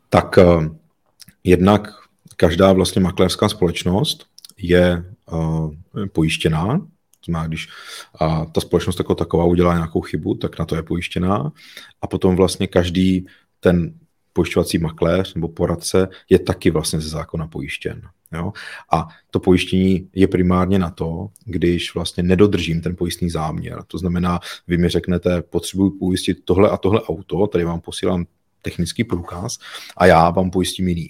[0.08, 0.66] Tak uh,
[1.44, 1.88] jednak
[2.36, 4.26] každá vlastně makléřská společnost
[4.58, 5.70] je uh,
[6.12, 6.80] pojištěná,
[7.24, 7.68] znamená, když
[8.20, 11.52] a ta společnost jako taková udělá nějakou chybu, tak na to je pojištěná.
[12.02, 13.26] A potom vlastně každý
[13.60, 13.94] ten
[14.36, 18.02] pojišťovací makléř nebo poradce je taky vlastně ze zákona pojištěn.
[18.32, 18.52] Jo?
[18.92, 23.82] A to pojištění je primárně na to, když vlastně nedodržím ten pojistný záměr.
[23.86, 28.26] To znamená, vy mi řeknete, potřebuji pojistit tohle a tohle auto, tady vám posílám
[28.62, 29.58] technický průkaz
[29.96, 31.08] a já vám pojistím jiný.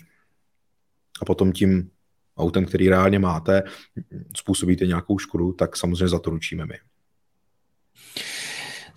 [1.22, 1.90] A potom tím
[2.36, 3.62] autem, který reálně máte,
[4.36, 6.74] způsobíte nějakou škodu, tak samozřejmě za to ručíme my.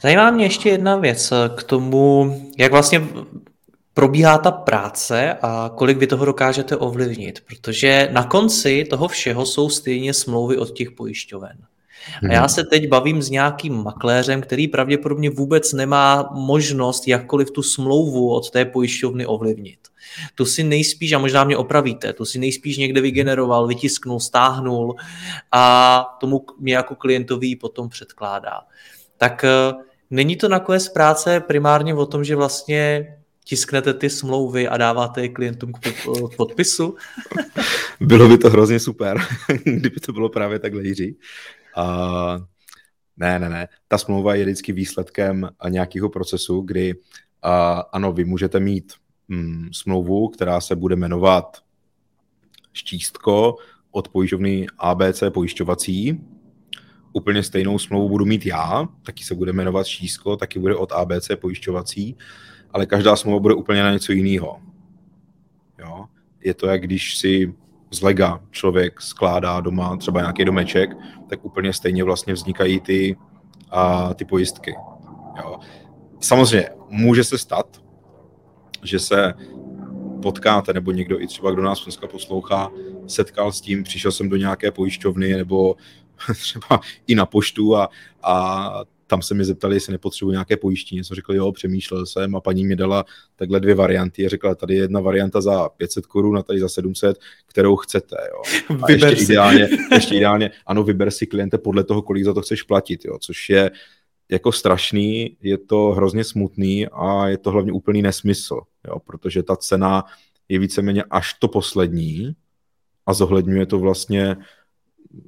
[0.01, 3.07] Zajímá mě ještě jedna věc k tomu, jak vlastně
[3.99, 9.69] probíhá ta práce a kolik vy toho dokážete ovlivnit, protože na konci toho všeho jsou
[9.69, 11.57] stejně smlouvy od těch pojišťoven.
[12.29, 12.49] A já mhm.
[12.49, 18.49] se teď bavím s nějakým makléřem, který pravděpodobně vůbec nemá možnost jakkoliv tu smlouvu od
[18.49, 19.79] té pojišťovny ovlivnit.
[20.35, 24.95] Tu si nejspíš, a možná mě opravíte, tu si nejspíš někde vygeneroval, vytisknul, stáhnul
[25.51, 28.59] a tomu mě jako klientovi potom předkládá.
[29.17, 29.73] Tak eh,
[30.09, 33.07] není to nakonec práce primárně o tom, že vlastně
[33.49, 35.79] tisknete ty smlouvy a dáváte je klientům k
[36.37, 36.95] podpisu?
[37.99, 39.17] Bylo by to hrozně super,
[39.63, 41.17] kdyby to bylo právě takhle, Jiří.
[41.77, 42.45] Uh,
[43.17, 43.67] ne, ne, ne.
[43.87, 47.01] Ta smlouva je vždycky výsledkem nějakého procesu, kdy uh,
[47.91, 48.93] ano, vy můžete mít
[49.27, 51.57] mm, smlouvu, která se bude jmenovat
[52.73, 53.55] štístko
[53.91, 56.21] od pojišťovny ABC pojišťovací.
[57.13, 61.31] Úplně stejnou smlouvu budu mít já, taky se bude jmenovat štístko, taky bude od ABC
[61.41, 62.17] pojišťovací,
[62.73, 64.59] ale každá smlouva bude úplně na něco jiného.
[65.79, 66.05] Jo?
[66.43, 67.53] Je to, jak když si
[67.91, 70.89] z lega člověk skládá doma třeba nějaký domeček,
[71.29, 73.17] tak úplně stejně vlastně vznikají ty,
[73.71, 74.75] a, ty pojistky.
[75.37, 75.59] Jo.
[76.19, 77.81] Samozřejmě může se stát,
[78.83, 79.33] že se
[80.21, 82.71] potkáte, nebo někdo i třeba, kdo nás dneska poslouchá,
[83.07, 85.75] setkal s tím, přišel jsem do nějaké pojišťovny nebo
[86.33, 87.89] třeba i na poštu a,
[88.23, 88.69] a
[89.09, 91.03] tam se mi zeptali, jestli nepotřebuji nějaké pojištění.
[91.03, 94.25] Jsem řekl, jo, přemýšlel jsem a paní mi dala takhle dvě varianty.
[94.25, 98.15] A řekla, tady je jedna varianta za 500 korun a tady za 700, kterou chcete.
[98.29, 98.61] Jo.
[98.83, 102.63] A ještě ideálně, ještě ideálně, ano, vyber si kliente podle toho, kolik za to chceš
[102.63, 103.71] platit, jo, což je
[104.31, 109.55] jako strašný, je to hrozně smutný a je to hlavně úplný nesmysl, jo, protože ta
[109.55, 110.03] cena
[110.49, 112.35] je víceméně až to poslední
[113.05, 114.37] a zohledňuje to vlastně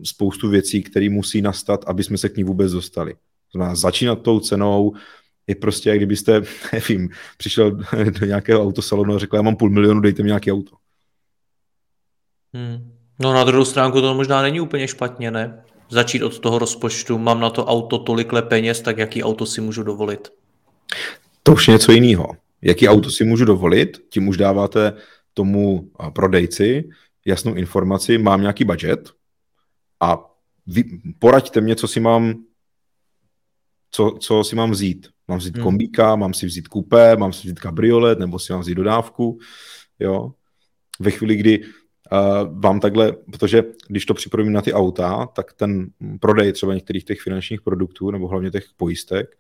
[0.03, 3.15] spoustu věcí, které musí nastat, aby jsme se k ní vůbec dostali.
[3.51, 4.93] Znamená, začínat tou cenou
[5.47, 6.41] je prostě, jak kdybyste,
[6.73, 7.71] nevím, přišel
[8.19, 10.75] do nějakého autosalonu a řekl, já mám půl milionu, dejte mi nějaké auto.
[12.53, 12.91] Hmm.
[13.19, 15.63] No na druhou stránku to možná není úplně špatně, ne?
[15.89, 19.83] Začít od toho rozpočtu, mám na to auto tolikle peněz, tak jaký auto si můžu
[19.83, 20.29] dovolit?
[21.43, 22.27] To už je něco jiného.
[22.61, 24.93] Jaký auto si můžu dovolit, tím už dáváte
[25.33, 26.89] tomu prodejci
[27.25, 29.09] jasnou informaci, mám nějaký budget
[29.99, 30.19] a
[30.67, 30.83] vy,
[31.19, 32.43] poraďte mě, co si mám
[33.91, 35.07] co, co si mám vzít.
[35.27, 35.63] Mám vzít hmm.
[35.63, 39.39] kombíka, mám si vzít kupé, mám si vzít kabriolet, nebo si mám vzít dodávku,
[39.99, 40.31] jo.
[40.99, 45.87] Ve chvíli, kdy uh, vám takhle, protože když to připravím na ty auta, tak ten
[46.19, 49.35] prodej třeba některých těch finančních produktů, nebo hlavně těch pojistek,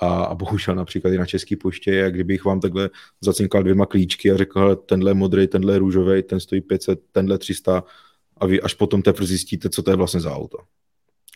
[0.00, 2.90] a, a bohužel například i na České poště je, kdybych vám takhle
[3.20, 7.84] zacinkal dvěma klíčky a řekl, tenhle modrý, tenhle růžový, ten stojí 500, tenhle 300
[8.36, 10.58] a vy až potom teprve zjistíte, co to je vlastně za auto.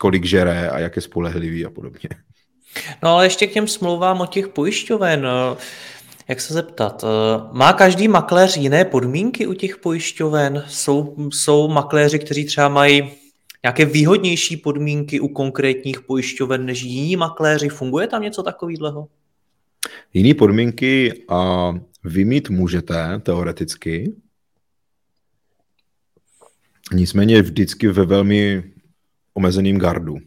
[0.01, 2.09] Kolik žere a jak je spolehlivý a podobně.
[3.03, 5.27] No ale ještě k těm smlouvám o těch pojišťoven.
[5.27, 5.57] Eh,
[6.29, 7.05] jak se zeptat?
[7.05, 10.65] Eh, má každý makléř jiné podmínky u těch pojišťoven?
[10.69, 13.11] Jsou, jsou makléři, kteří třeba mají
[13.63, 17.69] nějaké výhodnější podmínky u konkrétních pojišťoven než jiní makléři?
[17.69, 19.09] Funguje tam něco takového?
[20.15, 21.73] Jiné podmínky a
[22.05, 24.15] vy mít můžete teoreticky,
[26.93, 28.73] nicméně vždycky ve velmi
[29.35, 30.19] omezeným gardu.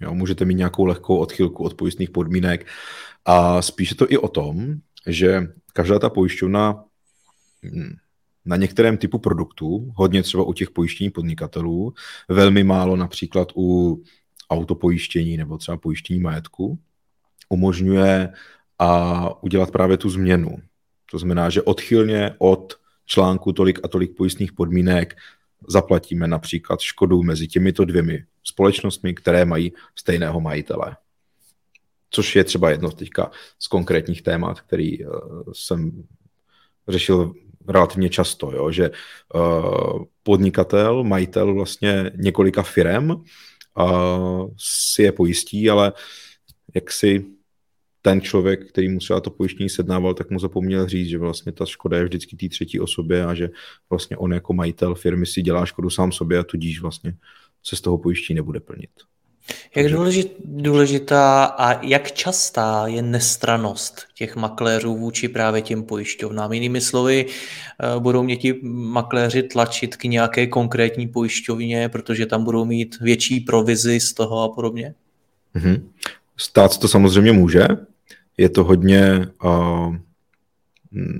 [0.00, 2.66] Jo, můžete mít nějakou lehkou odchylku od pojistných podmínek
[3.24, 4.74] a spíše to i o tom,
[5.06, 6.84] že každá ta pojišťovna
[7.62, 7.96] hm,
[8.44, 11.94] na některém typu produktů, hodně třeba u těch pojištění podnikatelů,
[12.28, 14.02] velmi málo například u
[14.50, 16.78] autopojištění nebo třeba pojištění majetku,
[17.48, 18.32] umožňuje
[18.78, 20.56] a udělat právě tu změnu.
[21.10, 22.74] To znamená, že odchylně od
[23.06, 25.16] článku tolik a tolik pojistných podmínek
[25.68, 30.96] zaplatíme například škodu mezi těmito dvěmi společnostmi, které mají stejného majitele.
[32.10, 35.12] Což je třeba jedno teďka z konkrétních témat, který uh,
[35.52, 36.04] jsem
[36.88, 37.32] řešil
[37.68, 38.90] relativně často, jo, že
[39.34, 45.92] uh, podnikatel, majitel vlastně několika firem uh, si je pojistí, ale
[46.74, 47.26] jak si
[48.02, 51.66] ten člověk, který mu třeba to pojištění sednával, tak mu zapomněl říct, že vlastně ta
[51.66, 53.50] škoda je vždycky té třetí osobě a že
[53.90, 57.14] vlastně on jako majitel firmy si dělá škodu sám sobě a tudíž vlastně
[57.62, 58.90] se z toho pojištění nebude plnit.
[59.76, 66.52] Jak důležit, důležitá a jak častá je nestranost těch makléřů vůči právě těm pojišťovnám?
[66.52, 72.64] Jinými slovy, eh, budou mě ti makléři tlačit k nějaké konkrétní pojišťovně, protože tam budou
[72.64, 74.94] mít větší provizi z toho a podobně?
[75.56, 75.82] Mm-hmm.
[76.40, 77.68] Stát to samozřejmě může.
[78.36, 79.96] Je to hodně uh,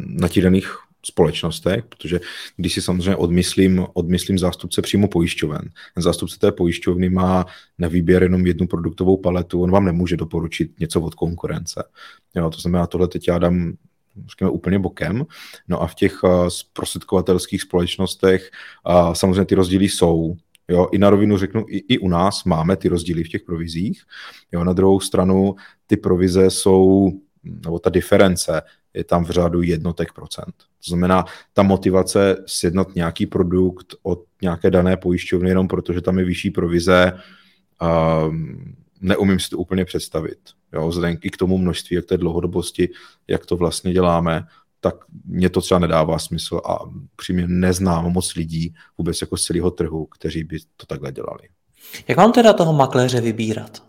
[0.07, 0.77] natíraných
[1.07, 2.21] společnostech, protože
[2.57, 7.47] když si samozřejmě odmyslím, odmyslím zástupce přímo pojišťoven, ten zástupce té pojišťovny má
[7.79, 11.85] na výběr jenom jednu produktovou paletu, on vám nemůže doporučit něco od konkurence.
[12.35, 13.73] Jo, to znamená, tohle teď já dám
[14.29, 15.27] řekněme, úplně bokem.
[15.69, 18.51] No a v těch zprostředkovatelských společnostech
[19.13, 20.37] samozřejmě ty rozdíly jsou.
[20.71, 24.03] Jo, i na rovinu řeknu, i, i u nás máme ty rozdíly v těch provizích.
[24.53, 25.55] Jo, na druhou stranu
[25.87, 27.11] ty provize jsou,
[27.45, 28.63] nebo ta diference
[28.95, 30.55] je tam v řádu jednotek procent.
[30.57, 36.25] To znamená, ta motivace sjednat nějaký produkt od nějaké dané pojišťovny jenom protože tam je
[36.25, 37.13] vyšší provize,
[38.29, 40.39] um, neumím si to úplně představit.
[40.73, 42.89] Jo, vzhledem i k tomu množství, jak té dlouhodobosti,
[43.29, 44.45] jak to vlastně děláme,
[44.81, 46.79] tak mě to třeba nedává smysl a
[47.17, 51.49] přímě neznám moc lidí vůbec jako z celého trhu, kteří by to takhle dělali.
[52.09, 53.83] Jak mám teda toho makléře vybírat?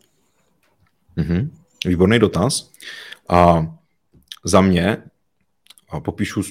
[1.18, 1.50] Mm-hmm.
[1.86, 2.72] Výborný dotaz.
[3.30, 3.68] A
[4.44, 4.98] za mě,
[5.89, 6.42] a popíšu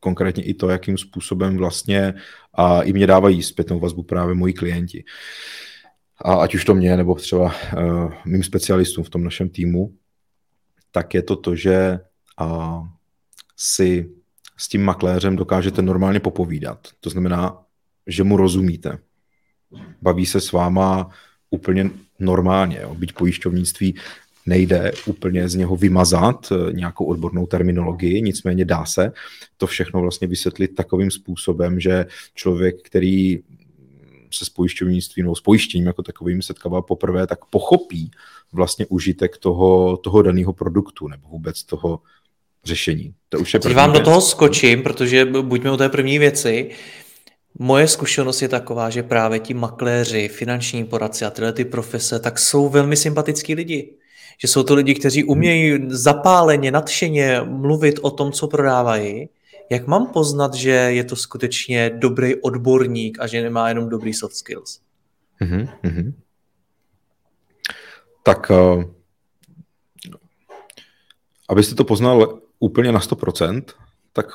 [0.00, 2.14] konkrétně i to, jakým způsobem vlastně
[2.54, 5.04] a i mě dávají zpětnou vazbu právě moji klienti.
[6.24, 9.94] A ať už to mě, nebo třeba uh, mým specialistům v tom našem týmu,
[10.90, 12.00] tak je to to, že
[13.56, 14.10] si
[14.56, 16.88] s tím makléřem dokážete normálně popovídat.
[17.00, 17.62] To znamená,
[18.06, 18.98] že mu rozumíte.
[20.02, 21.10] Baví se s váma
[21.50, 22.78] úplně normálně.
[22.82, 22.94] Jo.
[22.94, 23.94] Byť pojišťovnictví
[24.46, 29.12] nejde úplně z něho vymazat eh, nějakou odbornou terminologii, nicméně dá se
[29.56, 33.38] to všechno vlastně vysvětlit takovým způsobem, že člověk, který
[34.30, 38.10] se s pojišťovnictvím nebo s pojištěním jako takovým setkává poprvé, tak pochopí
[38.52, 42.00] vlastně užitek toho, toho daného produktu nebo vůbec toho
[42.64, 43.14] řešení.
[43.28, 44.00] To už je Teď vám věc.
[44.00, 46.70] do toho skočím, protože buďme u té první věci.
[47.58, 52.38] Moje zkušenost je taková, že právě ti makléři, finanční poradci a tyhle ty profese, tak
[52.38, 53.94] jsou velmi sympatický lidi.
[54.38, 59.28] Že jsou to lidi, kteří umějí zapáleně, nadšeně mluvit o tom, co prodávají.
[59.70, 64.34] Jak mám poznat, že je to skutečně dobrý odborník a že nemá jenom dobrý soft
[64.34, 64.80] skills?
[65.40, 66.12] Mm-hmm.
[68.22, 68.84] Tak uh,
[71.48, 73.62] abyste to poznal úplně na 100%,
[74.12, 74.26] tak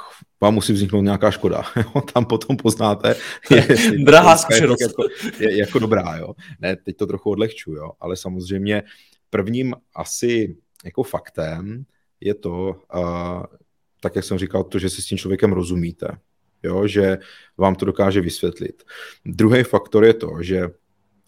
[0.42, 1.64] vám musí vzniknout nějaká škoda.
[2.14, 3.16] Tam potom poznáte,
[3.52, 3.68] je,
[4.06, 4.82] Drahá zkušenost.
[4.82, 5.04] Jako,
[5.40, 6.16] je, jako dobrá.
[6.18, 6.34] Jo.
[6.60, 7.92] Ne, teď to trochu odlehču, jo.
[8.00, 8.84] ale samozřejmě
[9.30, 11.86] prvním asi jako faktem
[12.22, 13.44] je to, uh,
[14.02, 16.08] tak jak jsem říkal, to, že si s tím člověkem rozumíte,
[16.64, 17.18] jo, že
[17.58, 18.84] vám to dokáže vysvětlit.
[19.26, 20.70] Druhý faktor je to, že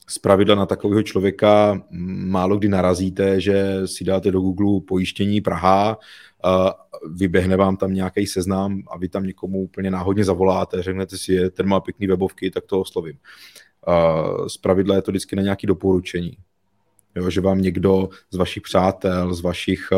[0.10, 1.82] z pravidla na takového člověka
[2.26, 5.98] málo kdy narazíte, že si dáte do Google pojištění Praha,
[7.08, 11.50] vyběhne vám tam nějaký seznam a vy tam někomu úplně náhodně zavoláte, řeknete si, je,
[11.50, 13.18] ten má pěkný webovky, tak to oslovím.
[14.48, 16.38] Z pravidla je to vždycky na nějaké doporučení.
[17.16, 19.90] Jo, že vám někdo z vašich přátel, z vašich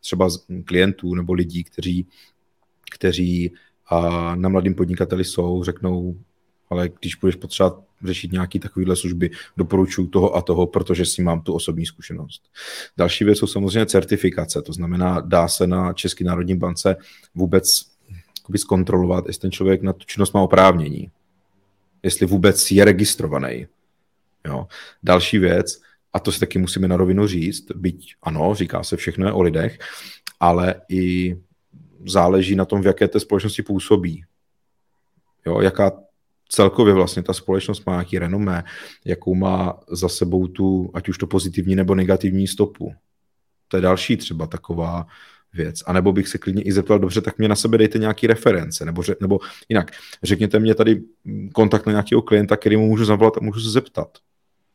[0.00, 0.28] třeba
[0.64, 2.06] klientů nebo lidí, kteří,
[2.94, 3.52] kteří
[4.34, 6.16] na mladým podnikateli jsou, řeknou,
[6.70, 11.40] ale když budeš potřebovat řešit nějaké takovéhle služby, doporučuji toho a toho, protože si mám
[11.40, 12.42] tu osobní zkušenost.
[12.96, 16.96] Další věc jsou samozřejmě certifikace, to znamená, dá se na České národní bance
[17.34, 17.64] vůbec
[18.56, 21.10] zkontrolovat, jestli ten člověk na tu činnost má oprávnění,
[22.02, 23.66] jestli vůbec je registrovaný.
[24.46, 24.66] Jo.
[25.02, 25.80] Další věc,
[26.12, 29.42] a to si taky musíme na rovinu říct, byť ano, říká se všechno je o
[29.42, 29.78] lidech,
[30.40, 31.36] ale i
[32.06, 34.24] záleží na tom, v jaké té společnosti působí.
[35.46, 35.92] Jo, jaká
[36.54, 38.64] celkově vlastně ta společnost má nějaký renomé,
[39.04, 42.92] jakou má za sebou tu, ať už to pozitivní nebo negativní stopu.
[43.68, 45.06] To je další třeba taková
[45.52, 45.82] věc.
[45.86, 48.84] A nebo bych se klidně i zeptal, dobře, tak mě na sebe dejte nějaký reference,
[48.84, 49.38] nebo, ře, nebo
[49.68, 49.90] jinak,
[50.22, 51.02] řekněte mě tady
[51.54, 54.18] kontakt na nějakého klienta, který mu můžu zavolat a můžu se zeptat.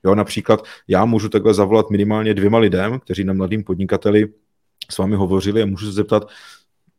[0.05, 4.28] Jo, například já můžu takhle zavolat minimálně dvěma lidem, kteří na mladým podnikateli
[4.91, 6.30] s vámi hovořili a můžu se zeptat,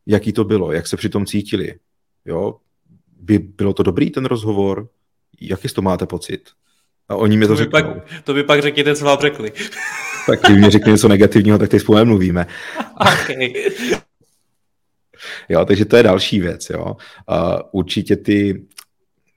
[0.07, 1.74] jaký to bylo, jak se při tom cítili.
[2.24, 2.57] Jo,
[3.19, 4.89] by bylo to dobrý ten rozhovor?
[5.41, 6.51] Jaký to máte pocit?
[7.09, 7.83] A oni mi to, to řeknou.
[7.83, 9.53] Pak, to by pak řekněte, co vám řekli.
[10.27, 12.47] tak když mi řekne něco negativního, tak teď spolu mluvíme.
[13.01, 13.53] okay.
[15.49, 16.71] Jo, takže to je další věc.
[16.71, 16.85] Jo.
[16.85, 18.66] Uh, určitě ty,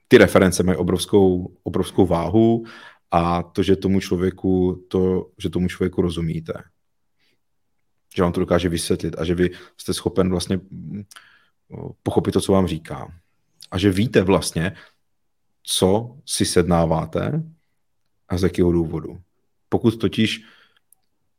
[0.08, 2.64] ty reference mají obrovskou, obrovskou váhu
[3.10, 6.52] a to, že tomu člověku, to, že tomu člověku rozumíte.
[8.16, 10.60] Že vám to dokáže vysvětlit a že vy jste schopen vlastně
[12.02, 13.21] pochopit to, co vám říká
[13.72, 14.72] a že víte vlastně,
[15.62, 17.42] co si sednáváte
[18.28, 19.20] a z jakého důvodu.
[19.68, 20.44] Pokud totiž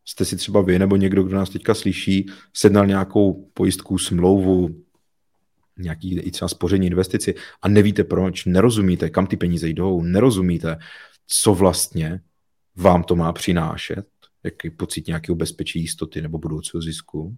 [0.05, 4.83] jste si třeba vy nebo někdo, kdo nás teďka slyší, sednal nějakou pojistku, smlouvu,
[5.77, 10.77] nějaký i třeba spoření investici a nevíte proč, nerozumíte, kam ty peníze jdou, nerozumíte,
[11.27, 12.21] co vlastně
[12.75, 14.05] vám to má přinášet,
[14.43, 17.37] jaký pocit nějakého bezpečí, jistoty nebo budoucího zisku,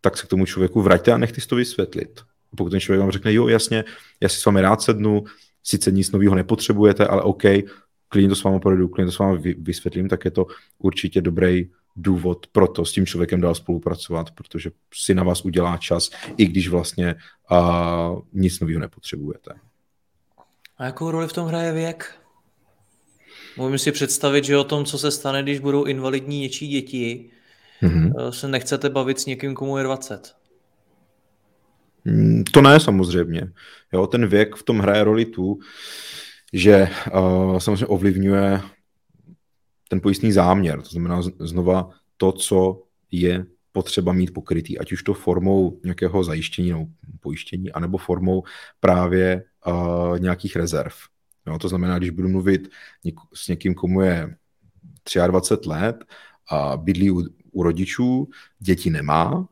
[0.00, 2.20] tak se k tomu člověku vraťte a nechte to vysvětlit.
[2.56, 3.84] Pokud ten člověk vám řekne, jo, jasně,
[4.20, 5.24] já si s vámi rád sednu,
[5.62, 7.42] sice nic nového nepotřebujete, ale OK,
[8.08, 10.46] klidně to s vámi projdu, klidně to s vámi vysvětlím, tak je to
[10.78, 15.76] určitě dobrý důvod pro to s tím člověkem dál spolupracovat, protože si na vás udělá
[15.76, 17.14] čas, i když vlastně
[17.50, 19.54] uh, nic nového nepotřebujete.
[20.78, 22.14] A jakou roli v tom hraje věk?
[23.56, 27.30] Můžeme si představit, že o tom, co se stane, když budou invalidní něčí děti,
[27.82, 28.30] mm-hmm.
[28.30, 30.37] se nechcete bavit s někým, komu je 20.
[32.04, 33.52] Mm, to ne, samozřejmě.
[33.92, 35.58] Jo, ten věk v tom hraje roli tu,
[36.52, 38.60] že uh, samozřejmě ovlivňuje
[39.88, 45.14] ten pojistný záměr, to znamená znova to, co je potřeba mít pokrytý, ať už to
[45.14, 46.86] formou nějakého zajištění nebo
[47.20, 48.42] pojištění, anebo formou
[48.80, 50.92] právě uh, nějakých rezerv.
[51.46, 52.68] Jo, to znamená, když budu mluvit
[53.34, 54.36] s někým, komu je
[55.26, 56.04] 23 let
[56.50, 58.28] a bydlí u, u rodičů,
[58.58, 59.48] děti nemá,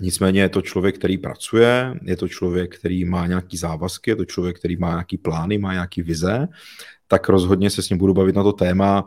[0.00, 4.24] Nicméně je to člověk, který pracuje, je to člověk, který má nějaký závazky, je to
[4.24, 6.48] člověk, který má nějaký plány, má nějaký vize,
[7.08, 9.06] tak rozhodně se s ním budu bavit na to téma,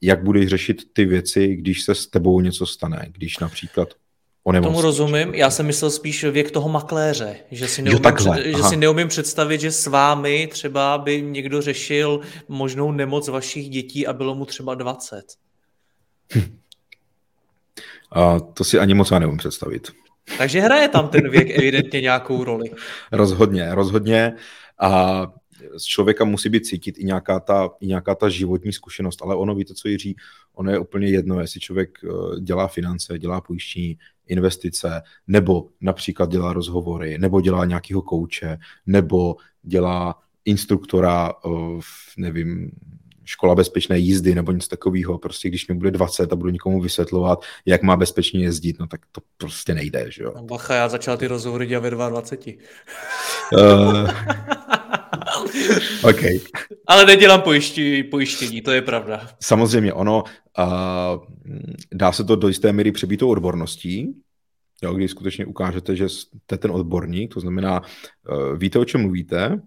[0.00, 3.88] jak budeš řešit ty věci, když se s tebou něco stane, když například
[4.62, 8.62] Tomu rozumím, já jsem myslel spíš věk toho makléře, že si neumím, jo, před, že
[8.62, 14.12] si neumím představit, že s vámi třeba by někdo řešil možnou nemoc vašich dětí a
[14.12, 15.24] bylo mu třeba 20.
[16.34, 16.58] Hm.
[18.12, 19.92] A to si ani moc já neumím představit.
[20.38, 22.70] Takže hraje tam ten věk evidentně nějakou roli.
[23.12, 24.32] Rozhodně, rozhodně.
[24.78, 25.26] A
[25.76, 29.54] z člověka musí být cítit i nějaká ta, i nějaká ta životní zkušenost, ale ono,
[29.54, 30.16] víte co Jiří,
[30.54, 36.52] ono je úplně jedno, jestli člověk eh, dělá finance, dělá pojištění, investice, nebo například dělá
[36.52, 41.80] rozhovory, nebo dělá nějakého kouče, nebo dělá instruktora, eh,
[42.16, 42.70] nevím,
[43.24, 45.18] škola bezpečné jízdy nebo něco takového.
[45.18, 49.00] Prostě když mi bude 20 a budu někomu vysvětlovat, jak má bezpečně jezdit, no tak
[49.12, 50.34] to prostě nejde, že jo.
[50.42, 52.52] Bacha, já začal ty rozhovory dělat ve 22.
[53.52, 54.10] Uh,
[56.10, 56.22] OK.
[56.86, 59.28] Ale nedělám pojištění, pojištění, to je pravda.
[59.40, 60.24] Samozřejmě, ono
[60.58, 61.26] uh,
[61.92, 64.14] dá se to do jisté míry přebítou odborností,
[64.82, 69.60] jo, když skutečně ukážete, že jste ten odborník, to znamená, uh, víte, o čem mluvíte,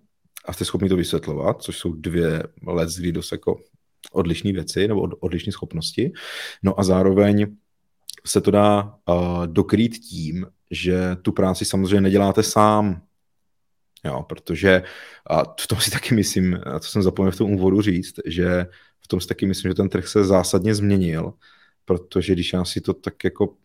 [0.45, 3.59] a jste schopni to vysvětlovat, což jsou dvě let kdy dost jako
[4.11, 6.11] odlišné věci nebo odlišné schopnosti.
[6.63, 7.55] No a zároveň
[8.25, 13.01] se to dá uh, dokrýt tím, že tu práci samozřejmě neděláte sám,
[14.05, 14.83] jo, protože
[15.29, 18.65] a v tom si taky myslím, a to jsem zapomněl v tom úvodu říct, že
[18.99, 21.33] v tom si taky myslím, že ten trh se zásadně změnil,
[21.85, 23.55] protože když já si to tak jako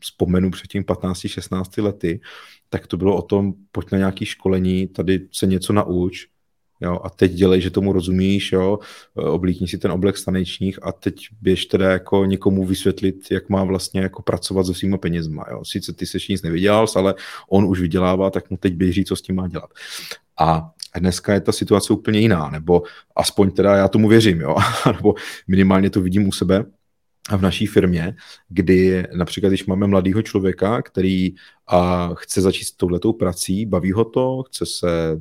[0.00, 2.20] vzpomenu před tím 15-16 lety,
[2.68, 6.26] tak to bylo o tom, pojď na nějaké školení, tady se něco nauč,
[6.80, 8.78] jo, a teď dělej, že tomu rozumíš, jo,
[9.14, 14.00] oblíkni si ten oblek stanečních a teď běž teda jako někomu vysvětlit, jak má vlastně
[14.00, 15.64] jako pracovat se svýma penězma, jo.
[15.64, 17.14] Sice ty seš nic nevydělal, ale
[17.48, 19.70] on už vydělává, tak mu teď běží, co s tím má dělat.
[20.40, 22.82] A dneska je ta situace úplně jiná, nebo
[23.16, 24.56] aspoň teda já tomu věřím, jo,
[24.86, 25.14] nebo
[25.48, 26.64] minimálně to vidím u sebe,
[27.30, 28.16] v naší firmě,
[28.48, 31.34] kdy například, když máme mladého člověka, který
[31.66, 35.20] a chce začít s touhletou prací, baví ho to, chce se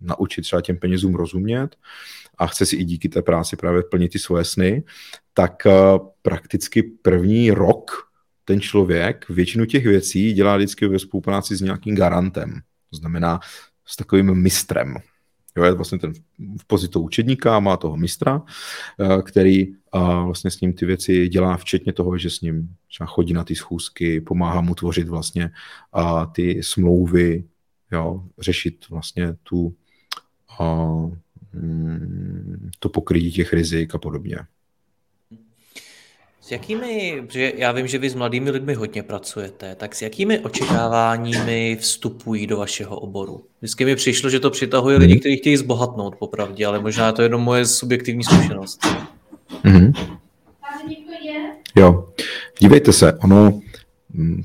[0.00, 1.76] naučit třeba těm penězům rozumět
[2.38, 4.84] a chce si i díky té práci právě plnit ty svoje sny,
[5.34, 5.62] tak
[6.22, 7.90] prakticky první rok
[8.44, 12.60] ten člověk většinu těch věcí dělá vždycky ve spolupráci s nějakým garantem.
[12.90, 13.40] To znamená
[13.86, 14.96] s takovým mistrem.
[15.56, 16.12] Jo, je vlastně ten
[16.60, 18.42] v pozitu učedníka, má toho mistra,
[19.00, 19.66] eh, který
[20.24, 23.54] vlastně s ním ty věci dělá, včetně toho, že s ním třeba chodí na ty
[23.54, 25.50] schůzky, pomáhá mu tvořit vlastně
[26.32, 27.44] ty smlouvy,
[27.92, 29.74] jo, řešit vlastně tu
[31.52, 34.36] mm, to pokrytí těch rizik a podobně.
[36.46, 40.38] S jakými, protože já vím, že vy s mladými lidmi hodně pracujete, tak s jakými
[40.38, 43.44] očekáváními vstupují do vašeho oboru?
[43.60, 47.26] Vždycky mi přišlo, že to přitahuje lidi, kteří chtějí zbohatnout popravdě, ale možná to je
[47.26, 48.80] jenom moje subjektivní zkušenost.
[49.64, 49.92] Mm-hmm.
[51.76, 52.08] Jo,
[52.58, 53.60] dívejte se, ono,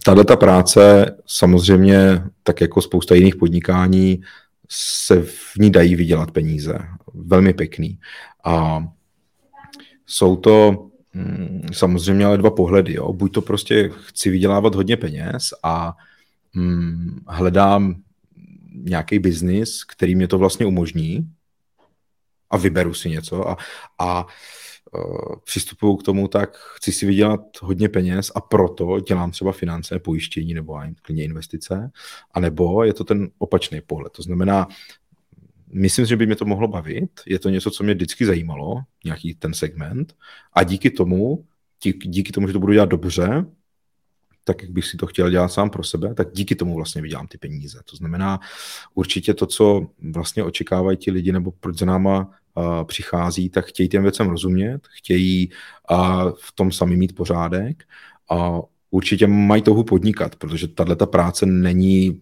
[0.06, 4.22] tahle ta práce samozřejmě, tak jako spousta jiných podnikání,
[4.70, 6.80] se v ní dají vydělat peníze.
[7.14, 8.00] Velmi pěkný.
[8.44, 8.86] A
[10.06, 12.94] jsou to Mm, samozřejmě ale dva pohledy.
[12.94, 13.14] Jo.
[13.14, 15.98] Buď to prostě chci vydělávat hodně peněz a
[16.54, 17.96] mm, hledám
[18.74, 21.30] nějaký biznis, který mě to vlastně umožní
[22.50, 23.58] a vyberu si něco a,
[24.00, 24.26] a
[24.94, 30.00] uh, přistupuju k tomu tak, chci si vydělat hodně peněz a proto dělám třeba finance,
[30.00, 31.92] pojištění nebo klidně investice,
[32.32, 34.14] anebo je to ten opačný pohled.
[34.14, 34.68] To znamená,
[35.74, 37.22] myslím, že by mě to mohlo bavit.
[37.26, 40.16] Je to něco, co mě vždycky zajímalo, nějaký ten segment.
[40.54, 41.46] A díky tomu,
[41.84, 43.46] díky, díky tomu, že to budu dělat dobře,
[44.44, 47.28] tak jak bych si to chtěl dělat sám pro sebe, tak díky tomu vlastně vydělám
[47.28, 47.80] ty peníze.
[47.86, 48.40] To znamená
[48.94, 53.90] určitě to, co vlastně očekávají ti lidi, nebo proč za náma uh, přichází, tak chtějí
[53.90, 55.50] těm věcem rozumět, chtějí
[55.92, 57.84] uh, v tom sami mít pořádek
[58.30, 58.60] a
[58.92, 62.22] určitě mají touhu podnikat, protože tahle ta práce není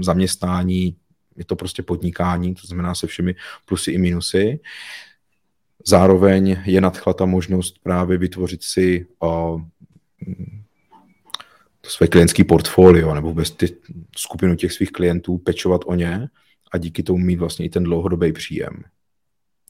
[0.00, 0.96] zaměstnání
[1.36, 4.60] je to prostě podnikání, to znamená se všemi plusy i minusy.
[5.86, 9.62] zároveň je nadchla ta možnost právě vytvořit si uh,
[11.80, 13.76] to své klientské portfolio nebo vůbec ty
[14.16, 16.28] skupinu těch svých klientů, pečovat o ně
[16.72, 18.84] a díky tomu mít vlastně i ten dlouhodobý příjem.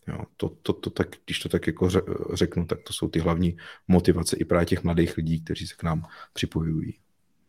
[0.09, 1.89] Jo, to, to, to tak, když to tak jako
[2.33, 3.57] řeknu, tak to jsou ty hlavní
[3.89, 6.95] motivace i právě těch mladých lidí, kteří se k nám připojují.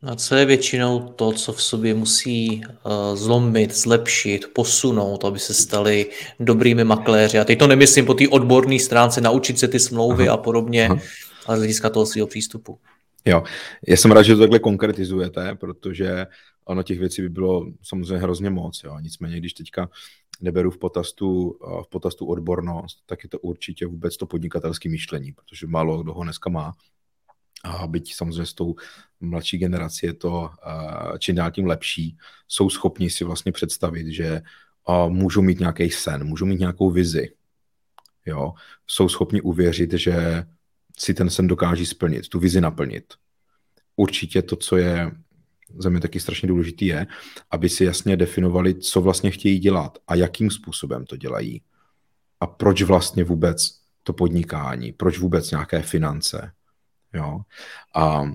[0.06, 5.54] A co je většinou to, co v sobě musí uh, zlomit, zlepšit, posunout, aby se
[5.54, 7.40] stali dobrými makléři?
[7.40, 10.34] A teď to nemyslím po té odborné stránce, naučit se ty smlouvy Aha.
[10.34, 11.00] a podobně, Aha.
[11.46, 12.80] ale z hlediska toho svého přístupu.
[13.26, 13.44] Jo,
[13.88, 16.26] já jsem rád, že to takhle konkretizujete, protože
[16.66, 18.82] ono těch věcí by bylo samozřejmě hrozně moc.
[18.84, 19.00] Jo.
[19.00, 19.90] Nicméně, když teďka
[20.42, 25.68] neberu v potastu, v potastu odbornost, tak je to určitě vůbec to podnikatelské myšlení, protože
[25.68, 26.74] málo kdo ho dneska má.
[27.66, 28.76] A byť samozřejmě s tou
[29.20, 30.50] mladší generací je to
[31.20, 34.42] čím dál tím lepší, jsou schopni si vlastně představit, že
[35.08, 37.32] můžou mít nějaký sen, můžou mít nějakou vizi.
[38.26, 38.54] Jo?
[38.88, 40.44] Jsou schopni uvěřit, že
[40.98, 43.14] si ten sen dokáží splnit, tu vizi naplnit.
[43.96, 45.12] Určitě to, co je
[45.78, 47.08] za mě taky strašně důležitý je,
[47.52, 51.62] aby si jasně definovali, co vlastně chtějí dělat a jakým způsobem to dělají.
[52.40, 56.52] A proč vlastně vůbec to podnikání, proč vůbec nějaké finance.
[57.16, 57.40] Jo?
[57.96, 58.32] A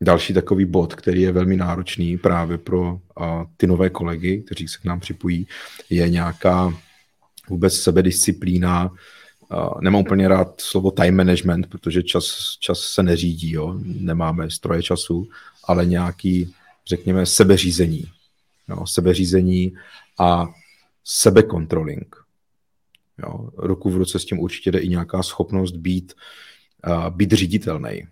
[0.00, 4.78] další takový bod, který je velmi náročný právě pro a, ty nové kolegy, kteří se
[4.78, 5.46] k nám připojí,
[5.90, 6.74] je nějaká
[7.48, 8.92] vůbec sebedisciplína,
[9.80, 13.74] nemám úplně rád slovo time management, protože čas, čas se neřídí, jo?
[13.82, 15.28] nemáme stroje času,
[15.64, 16.54] ale nějaký,
[16.86, 18.04] řekněme, sebeřízení.
[18.68, 18.86] Jo?
[18.86, 19.72] Sebeřízení
[20.18, 20.46] a
[21.04, 22.16] sebekontroling.
[23.22, 23.50] Jo?
[23.56, 26.20] Ruku v ruce s tím určitě jde i nějaká schopnost být, uh,
[27.10, 28.06] být ředitelný.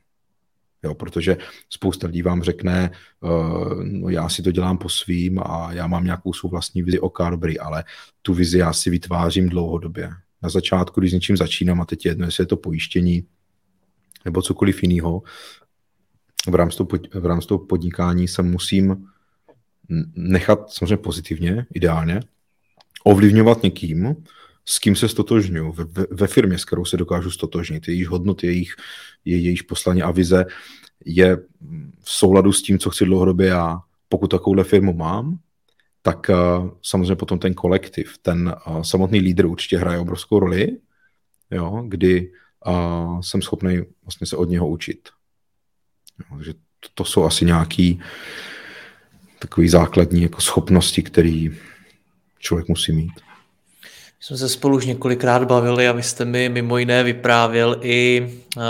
[0.82, 1.36] Jo, protože
[1.70, 6.04] spousta lidí vám řekne, uh, no já si to dělám po svým a já mám
[6.04, 7.84] nějakou svou vlastní vizi o Carberry, ale
[8.22, 10.10] tu vizi já si vytvářím dlouhodobě
[10.42, 13.26] na začátku, když s něčím začínám, a teď je jedno, jestli je to pojištění
[14.24, 15.22] nebo cokoliv jiného,
[16.50, 16.82] v rámci,
[17.14, 19.06] v rámci toho podnikání se musím
[20.14, 22.20] nechat samozřejmě pozitivně, ideálně,
[23.04, 24.16] ovlivňovat někým,
[24.64, 28.74] s kým se stotožňuji, ve, ve firmě, s kterou se dokážu stotožnit, jejíž hodnoty, jejich,
[29.24, 30.44] jejich poslaně a vize
[31.04, 31.36] je
[32.00, 33.80] v souladu s tím, co chci dlouhodobě já.
[34.08, 35.38] Pokud takovouhle firmu mám,
[36.02, 40.68] tak uh, samozřejmě potom ten kolektiv, ten uh, samotný lídr určitě hraje obrovskou roli,
[41.50, 42.32] jo, kdy
[42.66, 45.08] uh, jsem schopný vlastně se od něho učit.
[46.30, 48.00] Takže to, to jsou asi nějaký
[49.38, 51.46] takový základní jako schopnosti, které
[52.38, 53.12] člověk musí mít.
[54.24, 58.62] Jsme se spolu už několikrát bavili a vy jste mi mimo jiné vyprávěl i uh,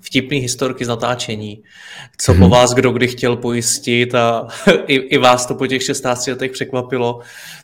[0.00, 1.62] vtipný historky z natáčení,
[2.18, 2.40] co hmm.
[2.40, 2.52] po mhm.
[2.52, 4.48] vás kdo kdy chtěl pojistit a
[4.86, 7.20] i, i vás to po těch 16 letech překvapilo.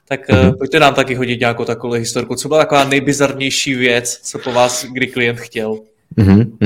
[0.09, 0.53] Tak hmm.
[0.59, 2.35] pojďte nám taky hodit nějakou takovou historku.
[2.35, 5.79] Co byla taková nejbizarnější věc, co po vás kdy klient chtěl?
[6.19, 6.59] Hmm.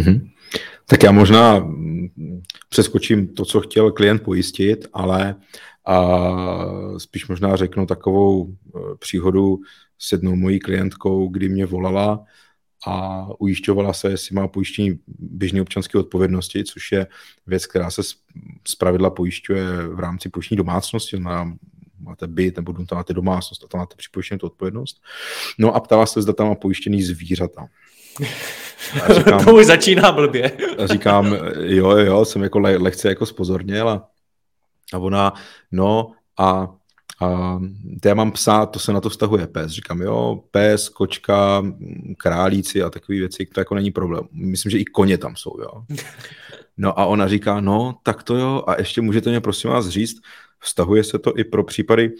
[0.86, 2.08] Tak já možná mm,
[2.68, 5.34] přeskočím to, co chtěl klient pojistit, ale
[5.86, 6.18] a
[6.98, 9.58] spíš možná řeknu takovou e, příhodu
[9.98, 12.24] s jednou mojí klientkou, kdy mě volala
[12.86, 17.06] a ujišťovala se, jestli má pojištění běžné občanské odpovědnosti, což je
[17.46, 18.02] věc, která se
[18.68, 21.56] z pravidla pojišťuje v rámci pojištění domácnosti, znamená
[22.00, 25.02] máte byt nebo tam máte domácnost a tam máte připojištěnou tu odpovědnost.
[25.58, 27.66] No a ptala se, zda tam má pojištěný zvířata.
[29.02, 30.50] A říkám, to už začíná blbě.
[30.78, 34.08] a říkám, jo, jo, jsem jako le, lehce jako spozorněl a,
[34.92, 35.32] a ona,
[35.72, 36.75] no a
[37.20, 37.58] a
[38.04, 39.72] já mám psa, to se na to vztahuje pes.
[39.72, 41.64] Říkám, jo, pes, kočka,
[42.18, 44.24] králíci a takové věci, to jako není problém.
[44.32, 45.84] Myslím, že i koně tam jsou, jo.
[46.78, 50.16] No a ona říká, no, tak to jo, a ještě můžete mě prosím vás říct,
[50.60, 52.12] vztahuje se to i pro případy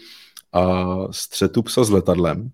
[0.53, 2.51] a střetu psa s letadlem.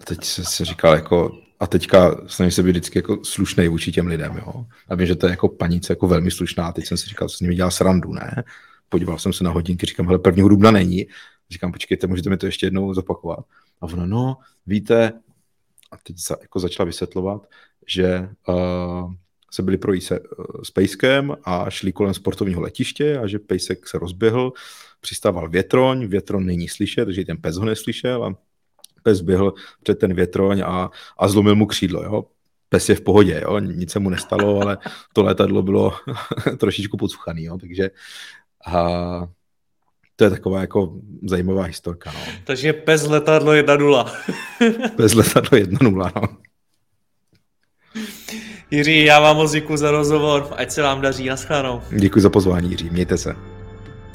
[0.00, 3.92] A teď se, se říkal jako, a teďka snažím se být vždycky jako slušnej vůči
[3.92, 4.66] těm lidem, jo.
[4.88, 7.36] A vím, že to je jako panice jako velmi slušná, teď jsem si říkal, co
[7.36, 8.44] s nimi dělá srandu, ne?
[8.90, 11.06] Podíval jsem se na hodinky, říkám, hele, prvního dubna není.
[11.50, 13.44] Říkám, počkejte, můžete mi to ještě jednou zopakovat.
[13.80, 14.36] A ono, no,
[14.66, 15.12] víte,
[15.90, 17.46] a teď za, jako začala vysvětlovat,
[17.86, 19.12] že uh,
[19.50, 20.26] se byli projít se uh,
[20.62, 24.52] s Pejskem a šli kolem sportovního letiště a že Pejsek se rozběhl,
[25.00, 28.34] přistával větroň, větron není slyšet, takže ten pes ho neslyšel a
[29.02, 32.02] pes běhl před ten větroň a, a zlomil mu křídlo.
[32.02, 32.24] Jo?
[32.68, 33.58] Pes je v pohodě, jo?
[33.58, 34.78] nic se mu nestalo, ale
[35.12, 35.92] to letadlo bylo
[36.58, 37.58] trošičku podsuchaný, jo?
[37.58, 37.90] takže
[38.66, 38.90] a
[40.16, 40.92] to je taková jako
[41.22, 42.12] zajímavá historka.
[42.12, 42.20] No.
[42.44, 44.10] Takže pes letadlo 1-0.
[44.96, 46.28] pes letadlo 1-0, no.
[48.70, 51.82] Jiří, já vám moc děkuji za rozhovor, ať se vám daří, naschledanou.
[51.98, 53.49] Děkuji za pozvání, Jiří, mějte se.